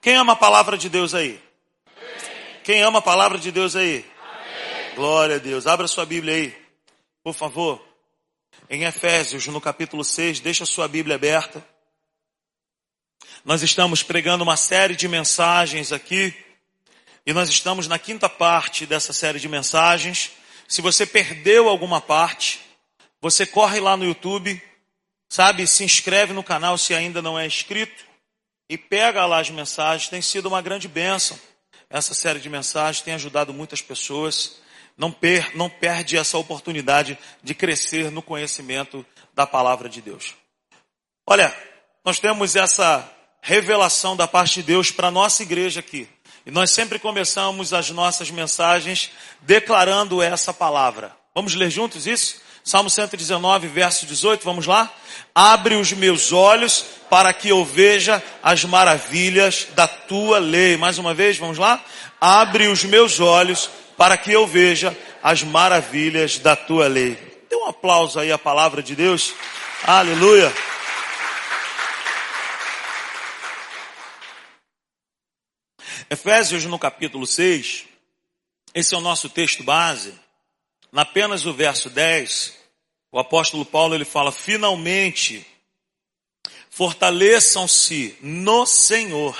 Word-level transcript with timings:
Quem 0.00 0.14
ama 0.14 0.34
a 0.34 0.36
palavra 0.36 0.78
de 0.78 0.88
Deus 0.88 1.12
aí? 1.12 1.42
Quem 2.62 2.82
ama 2.82 3.00
a 3.00 3.02
palavra 3.02 3.36
de 3.36 3.50
Deus 3.50 3.74
aí? 3.74 4.04
Glória 4.94 5.36
a 5.36 5.38
Deus. 5.38 5.66
Abra 5.66 5.88
sua 5.88 6.06
Bíblia 6.06 6.34
aí, 6.34 6.56
por 7.22 7.34
favor. 7.34 7.84
Em 8.70 8.84
Efésios, 8.84 9.46
no 9.48 9.60
capítulo 9.60 10.04
6, 10.04 10.38
deixa 10.38 10.64
sua 10.64 10.86
Bíblia 10.86 11.16
aberta. 11.16 11.66
Nós 13.44 13.62
estamos 13.62 14.02
pregando 14.02 14.44
uma 14.44 14.56
série 14.56 14.94
de 14.94 15.08
mensagens 15.08 15.90
aqui. 15.90 16.32
E 17.26 17.32
nós 17.32 17.48
estamos 17.48 17.88
na 17.88 17.98
quinta 17.98 18.28
parte 18.28 18.86
dessa 18.86 19.12
série 19.12 19.40
de 19.40 19.48
mensagens. 19.48 20.30
Se 20.68 20.80
você 20.80 21.04
perdeu 21.06 21.68
alguma 21.68 22.00
parte, 22.00 22.60
você 23.20 23.44
corre 23.44 23.80
lá 23.80 23.96
no 23.96 24.04
YouTube, 24.04 24.62
sabe, 25.28 25.66
se 25.66 25.82
inscreve 25.82 26.32
no 26.32 26.44
canal 26.44 26.78
se 26.78 26.94
ainda 26.94 27.20
não 27.20 27.36
é 27.36 27.44
inscrito 27.44 28.07
e 28.68 28.76
pega 28.76 29.24
lá 29.26 29.40
as 29.40 29.50
mensagens. 29.50 30.08
Tem 30.08 30.20
sido 30.20 30.46
uma 30.46 30.60
grande 30.60 30.88
bênção. 30.88 31.38
Essa 31.88 32.14
série 32.14 32.38
de 32.38 32.48
mensagens 32.48 33.02
tem 33.02 33.14
ajudado 33.14 33.52
muitas 33.54 33.80
pessoas 33.80 34.60
não, 34.98 35.12
per, 35.12 35.56
não 35.56 35.70
perde 35.70 36.16
essa 36.16 36.36
oportunidade 36.36 37.16
de 37.42 37.54
crescer 37.54 38.10
no 38.10 38.20
conhecimento 38.20 39.06
da 39.32 39.46
palavra 39.46 39.88
de 39.88 40.02
Deus. 40.02 40.34
Olha, 41.24 41.54
nós 42.04 42.18
temos 42.18 42.56
essa 42.56 43.08
revelação 43.40 44.16
da 44.16 44.26
parte 44.26 44.56
de 44.56 44.64
Deus 44.64 44.90
para 44.90 45.08
a 45.08 45.12
nossa 45.12 45.42
igreja 45.42 45.80
aqui. 45.80 46.08
E 46.44 46.50
nós 46.50 46.70
sempre 46.70 46.98
começamos 46.98 47.72
as 47.72 47.90
nossas 47.90 48.30
mensagens 48.30 49.10
declarando 49.42 50.20
essa 50.20 50.52
palavra. 50.52 51.14
Vamos 51.34 51.54
ler 51.54 51.70
juntos 51.70 52.06
isso? 52.06 52.40
Salmo 52.68 52.90
119, 52.90 53.66
verso 53.66 54.04
18, 54.04 54.44
vamos 54.44 54.66
lá? 54.66 54.94
Abre 55.34 55.74
os 55.76 55.90
meus 55.94 56.34
olhos 56.34 56.84
para 57.08 57.32
que 57.32 57.48
eu 57.48 57.64
veja 57.64 58.22
as 58.42 58.62
maravilhas 58.62 59.68
da 59.74 59.88
tua 59.88 60.38
lei. 60.38 60.76
Mais 60.76 60.98
uma 60.98 61.14
vez, 61.14 61.38
vamos 61.38 61.56
lá? 61.56 61.82
Abre 62.20 62.68
os 62.68 62.84
meus 62.84 63.20
olhos 63.20 63.70
para 63.96 64.18
que 64.18 64.30
eu 64.30 64.46
veja 64.46 64.94
as 65.22 65.42
maravilhas 65.42 66.38
da 66.38 66.54
tua 66.54 66.88
lei. 66.88 67.14
Dê 67.48 67.56
um 67.56 67.64
aplauso 67.68 68.20
aí 68.20 68.30
à 68.30 68.36
palavra 68.36 68.82
de 68.82 68.94
Deus. 68.94 69.32
Aleluia. 69.84 70.52
Efésios 76.10 76.66
no 76.66 76.78
capítulo 76.78 77.26
6, 77.26 77.86
esse 78.74 78.94
é 78.94 78.98
o 78.98 79.00
nosso 79.00 79.30
texto 79.30 79.64
base. 79.64 80.12
Na 80.92 81.02
apenas 81.02 81.44
o 81.46 81.52
verso 81.52 81.88
10, 81.88 82.57
o 83.18 83.20
apóstolo 83.20 83.64
Paulo 83.64 83.96
ele 83.96 84.04
fala: 84.04 84.30
"Finalmente 84.30 85.44
fortaleçam-se 86.70 88.16
no 88.22 88.64
Senhor 88.64 89.36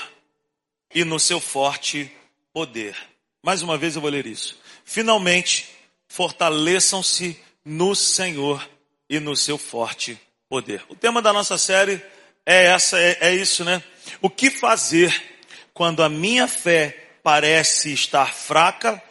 e 0.93 1.05
no 1.05 1.17
seu 1.17 1.39
forte 1.39 2.11
poder." 2.51 2.93
Mais 3.41 3.61
uma 3.61 3.77
vez 3.77 3.95
eu 3.95 4.01
vou 4.01 4.11
ler 4.11 4.27
isso. 4.27 4.59
Finalmente, 4.83 5.69
fortaleçam-se 6.09 7.39
no 7.63 7.95
Senhor 7.95 8.69
e 9.09 9.17
no 9.17 9.33
seu 9.33 9.57
forte 9.57 10.19
poder. 10.49 10.83
O 10.89 10.95
tema 10.95 11.21
da 11.21 11.31
nossa 11.31 11.57
série 11.57 12.01
é 12.45 12.65
essa, 12.65 12.99
é, 12.99 13.17
é 13.21 13.33
isso, 13.33 13.63
né? 13.63 13.81
O 14.21 14.29
que 14.29 14.51
fazer 14.51 15.39
quando 15.73 16.03
a 16.03 16.09
minha 16.09 16.49
fé 16.49 17.11
parece 17.23 17.93
estar 17.93 18.33
fraca 18.33 19.01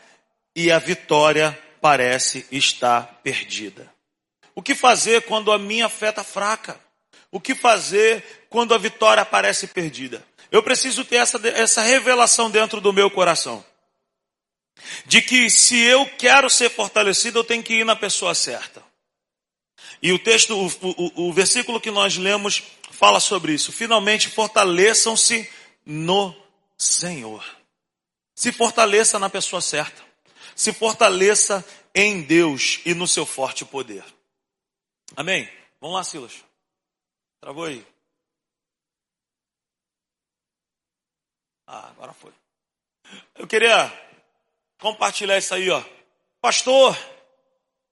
e 0.54 0.70
a 0.70 0.78
vitória 0.78 1.58
parece 1.80 2.44
estar 2.52 3.20
perdida? 3.22 3.96
O 4.58 4.62
que 4.62 4.74
fazer 4.74 5.22
quando 5.22 5.52
a 5.52 5.56
minha 5.56 5.88
fé 5.88 6.08
está 6.08 6.24
fraca? 6.24 6.80
O 7.30 7.38
que 7.38 7.54
fazer 7.54 8.48
quando 8.50 8.74
a 8.74 8.78
vitória 8.78 9.24
parece 9.24 9.68
perdida? 9.68 10.26
Eu 10.50 10.64
preciso 10.64 11.04
ter 11.04 11.14
essa, 11.14 11.40
essa 11.50 11.80
revelação 11.80 12.50
dentro 12.50 12.80
do 12.80 12.92
meu 12.92 13.08
coração 13.08 13.64
de 15.06 15.22
que 15.22 15.48
se 15.48 15.78
eu 15.78 16.04
quero 16.18 16.50
ser 16.50 16.70
fortalecido, 16.70 17.38
eu 17.38 17.44
tenho 17.44 17.62
que 17.62 17.74
ir 17.74 17.84
na 17.84 17.94
pessoa 17.94 18.34
certa. 18.34 18.82
E 20.02 20.12
o 20.12 20.18
texto, 20.18 20.56
o, 20.56 20.66
o, 20.82 21.28
o 21.28 21.32
versículo 21.32 21.80
que 21.80 21.92
nós 21.92 22.16
lemos 22.16 22.64
fala 22.90 23.20
sobre 23.20 23.52
isso. 23.52 23.70
Finalmente 23.70 24.28
fortaleçam-se 24.28 25.48
no 25.86 26.34
Senhor. 26.76 27.44
Se 28.34 28.50
fortaleça 28.50 29.20
na 29.20 29.30
pessoa 29.30 29.62
certa. 29.62 30.02
Se 30.56 30.72
fortaleça 30.72 31.64
em 31.94 32.22
Deus 32.22 32.80
e 32.84 32.92
no 32.92 33.06
seu 33.06 33.24
forte 33.24 33.64
poder. 33.64 34.02
Amém? 35.18 35.50
Vamos 35.80 35.96
lá, 35.96 36.04
Silas. 36.04 36.44
Travou 37.40 37.64
aí. 37.64 37.84
Ah, 41.66 41.88
agora 41.88 42.12
foi. 42.12 42.32
Eu 43.34 43.44
queria 43.44 43.92
compartilhar 44.78 45.36
isso 45.36 45.52
aí, 45.52 45.68
ó. 45.70 45.82
Pastor, 46.40 46.96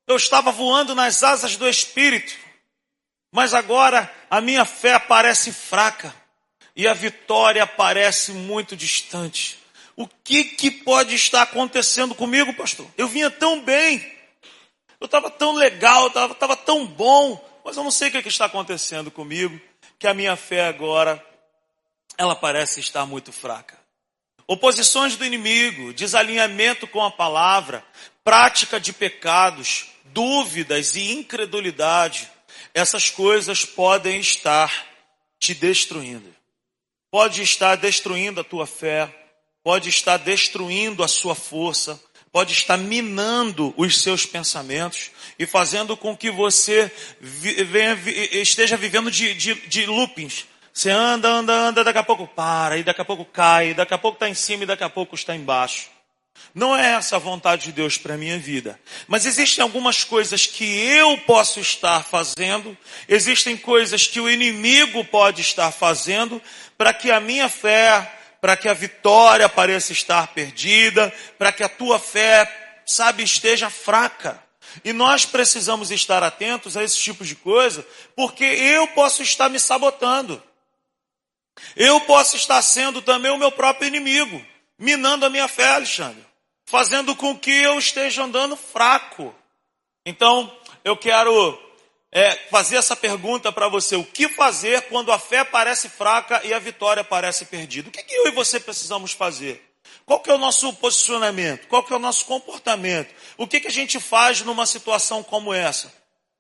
eu 0.07 0.15
estava 0.15 0.53
voando 0.53 0.95
nas 0.95 1.25
asas 1.25 1.57
do 1.57 1.69
Espírito, 1.69 2.33
mas 3.33 3.55
agora 3.55 4.09
a 4.31 4.41
minha 4.41 4.65
fé 4.65 4.97
parece 4.97 5.53
fraca 5.53 6.15
e 6.77 6.87
a 6.87 6.95
vitória 6.95 7.67
parece 7.67 8.31
muito 8.31 8.77
distante. 8.77 9.59
O 9.97 10.07
que, 10.07 10.45
que 10.45 10.71
pode 10.71 11.17
estar 11.17 11.43
acontecendo 11.43 12.15
comigo, 12.15 12.55
pastor? 12.55 12.89
Eu 12.97 13.09
vinha 13.09 13.33
tão 13.33 13.61
bem, 13.65 14.16
eu 15.01 15.07
estava 15.07 15.31
tão 15.31 15.53
legal, 15.53 16.09
estava 16.09 16.35
tava 16.35 16.57
tão 16.57 16.87
bom, 16.87 17.43
mas 17.65 17.77
eu 17.77 17.85
não 17.85 17.91
sei 17.91 18.09
o 18.09 18.13
que, 18.13 18.23
que 18.23 18.29
está 18.29 18.47
acontecendo 18.47 19.11
comigo, 19.11 19.61
que 19.99 20.07
a 20.07 20.15
minha 20.15 20.37
fé 20.37 20.67
agora, 20.67 21.25
ela 22.19 22.35
parece 22.35 22.81
estar 22.81 23.05
muito 23.07 23.33
fraca 23.33 23.77
oposições 24.47 25.17
do 25.17 25.25
inimigo, 25.25 25.93
desalinhamento 25.93 26.87
com 26.87 27.03
a 27.03 27.11
palavra, 27.11 27.85
prática 28.23 28.79
de 28.79 28.93
pecados, 28.93 29.87
dúvidas 30.07 30.95
e 30.95 31.13
incredulidade, 31.13 32.31
essas 32.73 33.11
coisas 33.11 33.65
podem 33.65 34.21
estar 34.21 34.87
te 35.39 35.53
destruindo. 35.53 36.35
Pode 37.11 37.43
estar 37.43 37.77
destruindo 37.77 38.41
a 38.41 38.45
tua 38.45 38.67
fé, 38.67 39.13
pode 39.63 39.89
estar 39.89 40.17
destruindo 40.19 41.03
a 41.03 41.09
sua 41.09 41.35
força, 41.35 42.01
pode 42.37 42.53
estar 42.53 42.77
minando 42.77 43.73
os 43.79 44.03
seus 44.03 44.27
pensamentos 44.27 45.11
e 45.39 45.47
fazendo 45.47 45.97
com 45.97 46.15
que 46.15 46.31
você 46.31 46.93
esteja 48.31 48.77
vivendo 48.77 49.11
de, 49.11 49.33
de, 49.33 49.55
de 49.55 49.87
loopings, 49.87 50.45
você 50.71 50.91
anda, 50.91 51.31
anda, 51.31 51.51
anda, 51.55 51.83
daqui 51.83 51.99
a 51.99 52.03
pouco 52.03 52.27
para, 52.27 52.77
e 52.77 52.83
daqui 52.83 53.01
a 53.01 53.07
pouco 53.07 53.25
cai, 53.25 53.73
daqui 53.73 53.95
a 53.95 53.97
pouco 53.97 54.17
está 54.17 54.29
em 54.29 54.35
cima 54.35 54.65
e 54.65 54.67
daqui 54.67 54.85
a 54.85 54.91
pouco 54.91 55.15
está 55.15 55.35
embaixo. 55.35 55.89
Não 56.55 56.77
é 56.77 56.93
essa 56.93 57.17
a 57.17 57.19
vontade 57.19 57.65
de 57.65 57.73
Deus 57.73 57.97
para 57.97 58.13
a 58.13 58.19
minha 58.19 58.39
vida. 58.39 58.79
Mas 59.09 59.25
existem 59.25 59.63
algumas 59.63 60.05
coisas 60.05 60.45
que 60.45 60.63
eu 60.63 61.17
posso 61.21 61.59
estar 61.59 62.05
fazendo, 62.05 62.77
existem 63.09 63.57
coisas 63.57 64.07
que 64.07 64.21
o 64.21 64.31
inimigo 64.31 65.03
pode 65.07 65.41
estar 65.41 65.73
fazendo, 65.73 66.43
para 66.77 66.93
que 66.93 67.11
a 67.11 67.19
minha 67.19 67.49
fé, 67.49 68.13
para 68.41 68.57
que 68.57 68.69
a 68.69 68.75
vitória 68.75 69.49
pareça 69.49 69.93
estar 69.93 70.29
perdida, 70.29 71.13
para 71.39 71.53
que 71.53 71.63
a 71.63 71.69
tua 71.69 71.99
fé, 71.99 72.83
sabe, 72.85 73.23
esteja 73.23 73.71
fraca. 73.71 74.43
E 74.85 74.93
nós 74.93 75.25
precisamos 75.25 75.91
estar 75.91 76.23
atentos 76.23 76.77
a 76.77 76.85
esse 76.85 76.99
tipo 76.99 77.25
de 77.25 77.35
coisa, 77.35 77.87
porque 78.15 78.45
eu 78.45 78.87
posso 78.89 79.23
estar 79.23 79.49
me 79.49 79.59
sabotando. 79.59 80.43
Eu 81.75 82.01
posso 82.03 82.37
estar 82.37 82.61
sendo 82.63 83.01
também 83.01 83.31
o 83.31 83.39
meu 83.39 83.51
próprio 83.51 83.89
inimigo, 83.89 84.45
minando 84.79 85.25
a 85.25 85.31
minha 85.31 85.49
fé, 85.49 85.69
Alexandre, 85.69 86.25
fazendo 86.67 87.17
com 87.17 87.37
que 87.37 87.51
eu 87.51 87.79
esteja 87.79 88.23
andando 88.23 88.57
fraco. 88.57 89.35
Então, 90.05 90.55
eu 90.85 90.97
quero 90.97 91.59
é, 92.17 92.35
fazer 92.51 92.77
essa 92.77 92.97
pergunta 92.97 93.53
para 93.53 93.69
você: 93.69 93.95
o 93.95 94.03
que 94.03 94.27
fazer 94.31 94.83
quando 94.89 95.13
a 95.13 95.19
fé 95.19 95.45
parece 95.45 95.91
fraca 95.91 96.41
e 96.45 96.55
a 96.55 96.59
vitória 96.59 97.05
parece 97.05 97.45
perdida? 97.45 97.91
O 97.91 97.93
que, 97.93 98.03
que 98.03 98.15
eu 98.15 98.29
e 98.29 98.31
você 98.31 98.59
precisamos 98.59 99.13
fazer? 99.13 99.63
Qual 100.07 100.21
que 100.21 100.31
é 100.31 100.35
o 100.35 100.39
nosso 100.39 100.73
posicionamento? 100.75 101.67
Qual 101.69 101.83
que 101.83 101.93
é 101.93 101.97
o 101.97 101.99
nosso 101.99 102.25
comportamento? 102.25 103.15
O 103.37 103.47
que, 103.47 103.61
que 103.61 103.69
a 103.69 103.73
gente 103.73 104.01
faz 104.01 104.41
numa 104.41 104.65
situação 104.65 105.23
como 105.23 105.53
essa? 105.53 105.93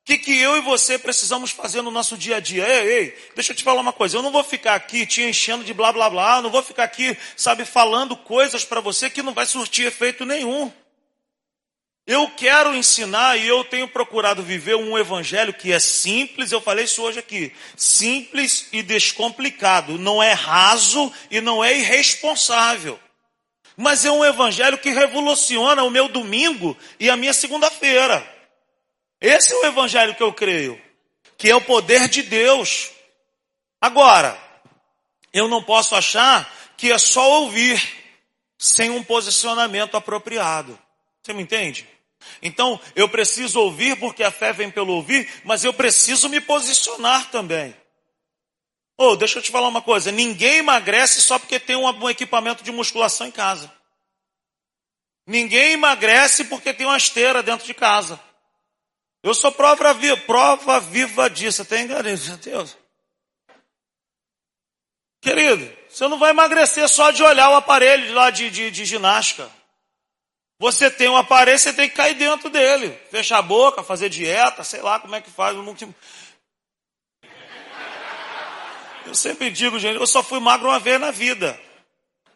que, 0.07 0.17
que 0.19 0.41
eu 0.41 0.57
e 0.57 0.61
você 0.61 0.97
precisamos 0.97 1.51
fazer 1.51 1.83
no 1.83 1.91
nosso 1.91 2.17
dia 2.17 2.37
a 2.37 2.41
dia? 2.41 2.65
Ei, 2.65 2.93
ei, 2.93 3.19
deixa 3.35 3.51
eu 3.51 3.57
te 3.57 3.65
falar 3.65 3.81
uma 3.81 3.93
coisa. 3.93 4.17
Eu 4.17 4.23
não 4.23 4.31
vou 4.31 4.45
ficar 4.45 4.77
aqui 4.77 5.05
te 5.05 5.21
enchendo 5.21 5.65
de 5.65 5.75
blá 5.75 5.93
blá 5.93 6.09
blá, 6.09 6.41
não 6.41 6.49
vou 6.49 6.63
ficar 6.63 6.85
aqui, 6.85 7.19
sabe, 7.37 7.65
falando 7.65 8.17
coisas 8.17 8.65
para 8.65 8.81
você 8.81 9.11
que 9.11 9.21
não 9.21 9.35
vai 9.35 9.45
surtir 9.45 9.85
efeito 9.85 10.25
nenhum. 10.25 10.73
Eu 12.07 12.31
quero 12.31 12.73
ensinar 12.73 13.37
e 13.37 13.49
eu 13.49 13.65
tenho 13.65 13.89
procurado 13.89 14.41
viver 14.41 14.77
um 14.77 14.97
evangelho 14.97 15.53
que 15.53 15.73
é 15.73 15.81
simples, 15.81 16.53
eu 16.53 16.61
falei 16.61 16.85
isso 16.85 17.03
hoje 17.03 17.19
aqui, 17.19 17.53
simples 17.77 18.69
e 18.73 18.81
descomplicado, 18.81 19.99
não 19.99 20.23
é 20.23 20.33
raso 20.33 21.13
e 21.29 21.41
não 21.41 21.65
é 21.65 21.77
irresponsável. 21.77 22.97
Mas 23.77 24.05
é 24.05 24.11
um 24.11 24.25
evangelho 24.25 24.79
que 24.79 24.91
revoluciona 24.91 25.83
o 25.83 25.91
meu 25.91 26.07
domingo 26.07 26.77
e 27.01 27.11
a 27.11 27.17
minha 27.17 27.33
segunda-feira. 27.33 28.25
Esse 29.21 29.53
é 29.53 29.57
o 29.57 29.67
evangelho 29.67 30.15
que 30.15 30.23
eu 30.23 30.33
creio, 30.33 30.81
que 31.37 31.51
é 31.51 31.57
o 31.57 31.61
poder 31.61 32.09
de 32.09 32.23
Deus. 32.23 32.89
Agora, 33.81 34.39
eu 35.33 35.49
não 35.49 35.61
posso 35.61 35.97
achar 35.97 36.55
que 36.77 36.93
é 36.93 36.99
só 36.99 37.41
ouvir 37.41 37.83
sem 38.57 38.91
um 38.91 39.03
posicionamento 39.03 39.97
apropriado. 39.97 40.79
Você 41.21 41.33
me 41.33 41.43
entende? 41.43 41.96
Então, 42.43 42.81
eu 42.95 43.09
preciso 43.09 43.61
ouvir 43.61 43.99
porque 43.99 44.23
a 44.23 44.31
fé 44.31 44.53
vem 44.53 44.71
pelo 44.71 44.93
ouvir, 44.95 45.29
mas 45.45 45.65
eu 45.65 45.73
preciso 45.73 46.29
me 46.29 46.41
posicionar 46.41 47.31
também. 47.31 47.77
Oh, 48.99 49.15
deixa 49.15 49.39
eu 49.39 49.43
te 49.43 49.51
falar 49.51 49.69
uma 49.69 49.83
coisa: 49.83 50.11
ninguém 50.11 50.59
emagrece 50.59 51.21
só 51.21 51.39
porque 51.39 51.61
tem 51.61 51.77
um 51.77 52.11
equipamento 52.11 52.65
de 52.65 52.73
musculação 52.73 53.27
em 53.27 53.33
casa. 53.33 53.73
Ninguém 55.27 55.73
emagrece 55.73 56.45
porque 56.45 56.73
tem 56.73 56.87
uma 56.87 56.97
esteira 56.97 57.43
dentro 57.43 57.67
de 57.67 57.75
casa. 57.75 58.21
Eu 59.23 59.35
sou 59.35 59.51
prova 59.51 59.93
viva, 59.93 60.17
prova 60.19 60.79
viva 60.79 61.29
disso. 61.29 61.63
Até 61.63 61.81
enganei, 61.81 62.17
Deus. 62.17 62.77
Querido, 65.21 65.69
você 65.89 66.07
não 66.07 66.19
vai 66.19 66.31
emagrecer 66.31 66.89
só 66.89 67.11
de 67.11 67.23
olhar 67.25 67.51
o 67.51 67.57
aparelho 67.57 68.15
lá 68.15 68.31
de, 68.31 68.49
de, 68.49 68.71
de 68.71 68.85
ginástica. 68.85 69.51
Você 70.59 70.91
tem 70.91 71.09
um 71.09 71.17
aparelho, 71.17 71.59
você 71.59 71.73
tem 71.73 71.89
que 71.89 71.95
cair 71.95 72.15
dentro 72.15 72.49
dele. 72.49 72.91
Fechar 73.11 73.39
a 73.39 73.43
boca, 73.43 73.83
fazer 73.83 74.09
dieta, 74.09 74.65
sei 74.65 74.81
lá 74.81 74.99
como 74.99 75.15
é 75.15 75.21
que 75.21 75.31
faz. 75.31 75.57
Eu 79.05 79.15
sempre 79.15 79.51
digo, 79.51 79.79
gente, 79.79 79.97
eu 79.97 80.07
só 80.07 80.23
fui 80.23 80.41
magro 80.41 80.69
uma 80.69 80.79
vez 80.79 81.01
na 81.01 81.11
vida. 81.11 81.61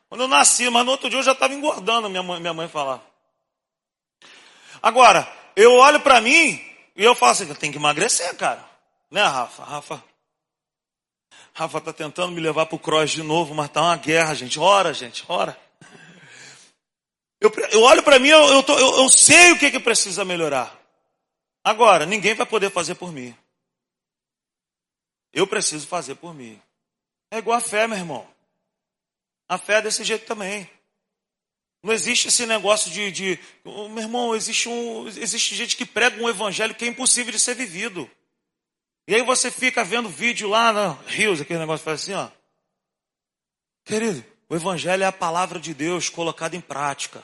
Quando 0.08 0.22
eu 0.22 0.28
nasci, 0.28 0.68
mas 0.68 0.84
no 0.84 0.92
outro 0.92 1.08
dia 1.08 1.18
eu 1.18 1.22
já 1.22 1.32
estava 1.32 1.54
engordando, 1.54 2.10
minha 2.10 2.22
mãe, 2.22 2.40
minha 2.40 2.54
mãe 2.54 2.68
falava. 2.68 3.02
Agora, 4.82 5.30
eu 5.56 5.72
olho 5.74 6.00
para 6.00 6.20
mim 6.20 6.60
e 6.96 7.04
eu 7.04 7.14
falo 7.14 7.32
assim, 7.32 7.48
eu 7.48 7.54
tenho 7.54 7.72
que 7.72 7.78
emagrecer, 7.78 8.34
cara. 8.36 8.64
Né, 9.10 9.22
Rafa? 9.22 9.64
Rafa, 9.64 10.04
Rafa 11.52 11.80
tá 11.80 11.92
tentando 11.92 12.32
me 12.32 12.40
levar 12.40 12.66
pro 12.66 12.78
cross 12.78 13.10
de 13.10 13.22
novo, 13.22 13.54
mas 13.54 13.70
tá 13.70 13.82
uma 13.82 13.96
guerra, 13.96 14.34
gente. 14.34 14.58
Ora, 14.58 14.94
gente, 14.94 15.24
ora. 15.28 15.58
Eu, 17.40 17.50
eu 17.70 17.82
olho 17.82 18.02
para 18.02 18.18
mim, 18.18 18.28
eu, 18.28 18.42
eu, 18.48 18.62
tô, 18.62 18.78
eu, 18.78 18.98
eu 18.98 19.08
sei 19.08 19.52
o 19.52 19.58
que, 19.58 19.70
que 19.70 19.80
precisa 19.80 20.24
melhorar. 20.24 20.78
Agora, 21.64 22.04
ninguém 22.04 22.34
vai 22.34 22.46
poder 22.46 22.70
fazer 22.70 22.94
por 22.94 23.10
mim. 23.10 23.34
Eu 25.32 25.46
preciso 25.46 25.86
fazer 25.86 26.16
por 26.16 26.34
mim. 26.34 26.60
É 27.30 27.38
igual 27.38 27.56
a 27.56 27.60
fé, 27.60 27.86
meu 27.86 27.96
irmão. 27.96 28.28
A 29.48 29.56
fé 29.56 29.78
é 29.78 29.82
desse 29.82 30.04
jeito 30.04 30.26
também. 30.26 30.68
Não 31.82 31.92
existe 31.92 32.28
esse 32.28 32.44
negócio 32.44 32.90
de, 32.90 33.10
de 33.10 33.38
oh, 33.64 33.88
meu 33.88 34.02
irmão, 34.02 34.34
existe, 34.34 34.68
um, 34.68 35.08
existe 35.08 35.54
gente 35.54 35.76
que 35.76 35.86
prega 35.86 36.22
um 36.22 36.28
evangelho 36.28 36.74
que 36.74 36.84
é 36.84 36.88
impossível 36.88 37.32
de 37.32 37.40
ser 37.40 37.54
vivido. 37.54 38.10
E 39.08 39.14
aí 39.14 39.22
você 39.22 39.50
fica 39.50 39.82
vendo 39.82 40.08
vídeo 40.08 40.48
lá 40.48 40.72
na 40.72 40.92
Rios, 41.06 41.40
aquele 41.40 41.58
negócio 41.58 41.84
faz 41.84 42.02
assim, 42.02 42.12
ó. 42.12 42.28
Querido, 43.84 44.22
o 44.50 44.56
evangelho 44.56 45.04
é 45.04 45.06
a 45.06 45.12
palavra 45.12 45.60
de 45.60 45.72
Deus 45.72 46.08
colocada 46.08 46.56
em 46.56 46.60
prática. 46.60 47.22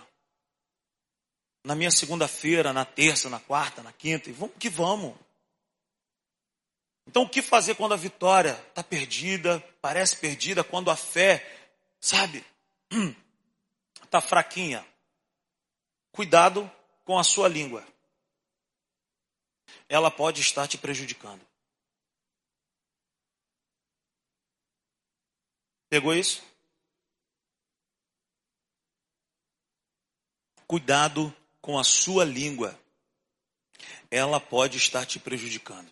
Na 1.64 1.75
minha 1.75 1.90
segunda-feira, 1.90 2.73
na 2.73 2.84
terça, 2.84 3.28
na 3.28 3.40
quarta, 3.40 3.82
na 3.82 3.93
quinta, 3.93 4.31
e 4.31 4.32
vamos 4.32 4.55
que 4.56 4.70
vamos. 4.70 5.12
Então, 7.05 7.25
o 7.25 7.28
que 7.28 7.43
fazer 7.43 7.75
quando 7.75 7.94
a 7.94 7.96
vitória 7.96 8.52
está 8.69 8.81
perdida, 8.81 9.58
parece 9.82 10.17
perdida, 10.17 10.62
quando 10.62 10.88
a 10.88 10.94
fé, 10.94 11.44
sabe, 12.00 12.46
está 14.05 14.20
fraquinha? 14.22 14.87
Cuidado 16.12 16.70
com 17.05 17.19
a 17.19 17.25
sua 17.25 17.49
língua. 17.49 17.84
Ela 19.88 20.12
pode 20.12 20.40
estar 20.40 20.69
te 20.69 20.79
prejudicando. 20.79 21.44
Pegou 25.88 26.14
isso? 26.14 26.56
Cuidado 30.67 31.35
com 31.61 31.79
a 31.79 31.85
sua 31.85 32.25
língua. 32.25 32.79
Ela 34.11 34.41
pode 34.41 34.79
estar 34.79 35.05
te 35.05 35.19
prejudicando. 35.19 35.91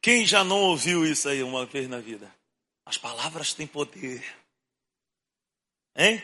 Quem 0.00 0.24
já 0.24 0.44
não 0.44 0.60
ouviu 0.60 1.04
isso 1.04 1.28
aí 1.28 1.42
uma 1.42 1.66
vez 1.66 1.88
na 1.88 1.98
vida? 1.98 2.32
As 2.84 2.96
palavras 2.96 3.52
têm 3.52 3.66
poder. 3.66 4.24
Hein? 5.96 6.22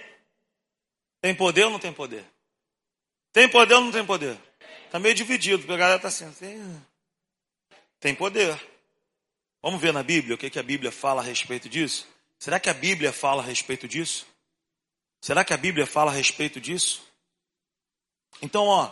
Tem 1.20 1.34
poder 1.34 1.64
ou 1.64 1.70
não 1.70 1.78
tem 1.80 1.92
poder? 1.92 2.24
Tem 3.32 3.48
poder 3.48 3.74
ou 3.74 3.80
não 3.80 3.90
tem 3.90 4.06
poder? 4.06 4.38
Está 4.86 4.98
meio 4.98 5.14
dividido, 5.14 5.58
porque 5.58 5.72
a 5.72 5.76
galera 5.76 5.96
está 5.96 6.08
assim, 6.08 6.26
assim. 6.26 6.84
Tem 7.98 8.14
poder. 8.14 8.60
Vamos 9.62 9.80
ver 9.80 9.92
na 9.92 10.02
Bíblia 10.02 10.34
o 10.34 10.38
que, 10.38 10.50
que 10.50 10.58
a 10.58 10.62
Bíblia 10.62 10.92
fala 10.92 11.22
a 11.22 11.24
respeito 11.24 11.68
disso? 11.68 12.06
Será 12.42 12.58
que 12.58 12.68
a 12.68 12.74
Bíblia 12.74 13.12
fala 13.12 13.40
a 13.40 13.46
respeito 13.46 13.86
disso? 13.86 14.26
Será 15.20 15.44
que 15.44 15.54
a 15.54 15.56
Bíblia 15.56 15.86
fala 15.86 16.10
a 16.10 16.14
respeito 16.14 16.60
disso? 16.60 17.00
Então, 18.42 18.66
ó, 18.66 18.90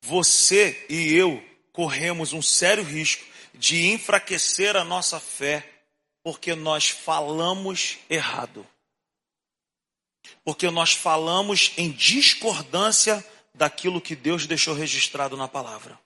você 0.00 0.86
e 0.88 1.12
eu 1.12 1.46
corremos 1.70 2.32
um 2.32 2.40
sério 2.40 2.82
risco 2.82 3.22
de 3.52 3.88
enfraquecer 3.88 4.74
a 4.74 4.82
nossa 4.82 5.20
fé, 5.20 5.84
porque 6.22 6.54
nós 6.54 6.88
falamos 6.88 7.98
errado. 8.08 8.66
Porque 10.42 10.70
nós 10.70 10.94
falamos 10.94 11.74
em 11.76 11.90
discordância 11.90 13.22
daquilo 13.52 14.00
que 14.00 14.16
Deus 14.16 14.46
deixou 14.46 14.74
registrado 14.74 15.36
na 15.36 15.46
palavra. 15.46 16.00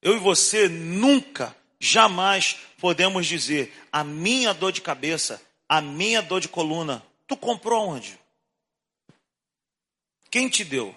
Eu 0.00 0.14
e 0.14 0.20
você 0.20 0.68
nunca, 0.68 1.56
jamais 1.80 2.58
podemos 2.78 3.26
dizer: 3.26 3.74
a 3.90 4.04
minha 4.04 4.52
dor 4.52 4.70
de 4.70 4.82
cabeça, 4.82 5.42
a 5.68 5.80
minha 5.80 6.20
dor 6.20 6.40
de 6.40 6.48
coluna, 6.48 7.02
tu 7.26 7.36
comprou 7.36 7.88
onde? 7.88 8.20
Quem 10.30 10.48
te 10.48 10.62
deu? 10.62 10.94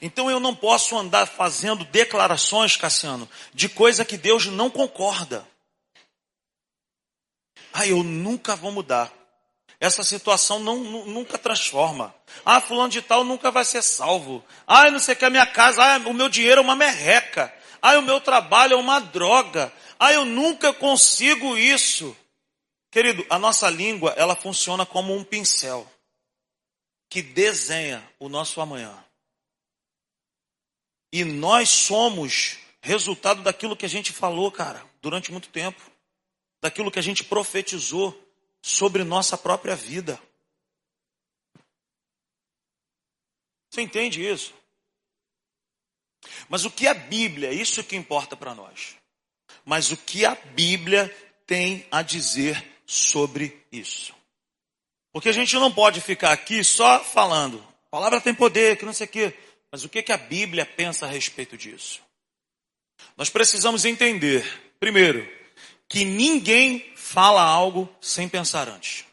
Então 0.00 0.30
eu 0.30 0.38
não 0.38 0.54
posso 0.54 0.96
andar 0.96 1.26
fazendo 1.26 1.84
declarações, 1.86 2.76
Cassiano, 2.76 3.28
de 3.52 3.68
coisa 3.68 4.04
que 4.04 4.16
Deus 4.16 4.46
não 4.46 4.70
concorda. 4.70 5.46
Ah, 7.72 7.86
eu 7.86 8.02
nunca 8.02 8.56
vou 8.56 8.72
mudar. 8.72 9.12
Essa 9.78 10.04
situação 10.04 10.58
não, 10.58 10.76
nunca 10.76 11.38
transforma. 11.38 12.14
Ah, 12.44 12.60
fulano 12.60 12.90
de 12.90 13.00
tal 13.00 13.24
nunca 13.24 13.50
vai 13.50 13.64
ser 13.64 13.82
salvo. 13.82 14.44
Ah, 14.66 14.90
não 14.90 14.98
sei 14.98 15.14
o 15.14 15.16
que, 15.16 15.24
a 15.24 15.30
minha 15.30 15.46
casa, 15.46 15.82
ah, 15.82 15.98
o 15.98 16.12
meu 16.12 16.28
dinheiro 16.28 16.60
é 16.60 16.64
uma 16.64 16.76
merreca. 16.76 17.52
Ah, 17.82 17.98
o 17.98 18.02
meu 18.02 18.20
trabalho 18.20 18.74
é 18.74 18.76
uma 18.76 19.00
droga. 19.00 19.72
Ah, 19.98 20.12
eu 20.12 20.24
nunca 20.24 20.72
consigo 20.72 21.56
isso. 21.56 22.16
Querido, 22.90 23.24
a 23.30 23.38
nossa 23.38 23.70
língua, 23.70 24.14
ela 24.16 24.34
funciona 24.34 24.84
como 24.84 25.14
um 25.14 25.22
pincel 25.22 25.90
que 27.08 27.22
desenha 27.22 28.08
o 28.18 28.28
nosso 28.28 28.60
amanhã. 28.60 29.04
E 31.12 31.24
nós 31.24 31.68
somos 31.68 32.58
resultado 32.80 33.42
daquilo 33.42 33.76
que 33.76 33.86
a 33.86 33.88
gente 33.88 34.12
falou, 34.12 34.50
cara, 34.50 34.84
durante 35.02 35.32
muito 35.32 35.48
tempo. 35.48 35.80
Daquilo 36.60 36.90
que 36.90 36.98
a 36.98 37.02
gente 37.02 37.24
profetizou 37.24 38.16
sobre 38.62 39.02
nossa 39.02 39.36
própria 39.36 39.74
vida. 39.74 40.20
Você 43.70 43.82
entende 43.82 44.26
isso? 44.26 44.52
Mas 46.48 46.64
o 46.64 46.70
que 46.70 46.86
a 46.86 46.94
Bíblia, 46.94 47.52
isso 47.52 47.84
que 47.84 47.96
importa 47.96 48.36
para 48.36 48.54
nós. 48.54 48.96
Mas 49.64 49.90
o 49.90 49.96
que 49.96 50.24
a 50.24 50.34
Bíblia 50.34 51.14
tem 51.46 51.86
a 51.90 52.02
dizer 52.02 52.62
sobre 52.86 53.64
isso? 53.70 54.14
Porque 55.12 55.28
a 55.28 55.32
gente 55.32 55.54
não 55.56 55.72
pode 55.72 56.00
ficar 56.00 56.32
aqui 56.32 56.62
só 56.62 57.02
falando, 57.02 57.58
a 57.86 57.90
palavra 57.90 58.20
tem 58.20 58.34
poder, 58.34 58.76
que 58.76 58.84
não 58.84 58.92
sei 58.92 59.06
o 59.06 59.10
quê. 59.10 59.34
Mas 59.70 59.84
o 59.84 59.88
que, 59.88 60.02
que 60.02 60.12
a 60.12 60.16
Bíblia 60.16 60.64
pensa 60.64 61.06
a 61.06 61.08
respeito 61.08 61.56
disso? 61.56 62.00
Nós 63.16 63.30
precisamos 63.30 63.84
entender, 63.84 64.44
primeiro, 64.78 65.28
que 65.88 66.04
ninguém 66.04 66.92
fala 66.96 67.42
algo 67.42 67.88
sem 68.00 68.28
pensar 68.28 68.68
antes. 68.68 69.04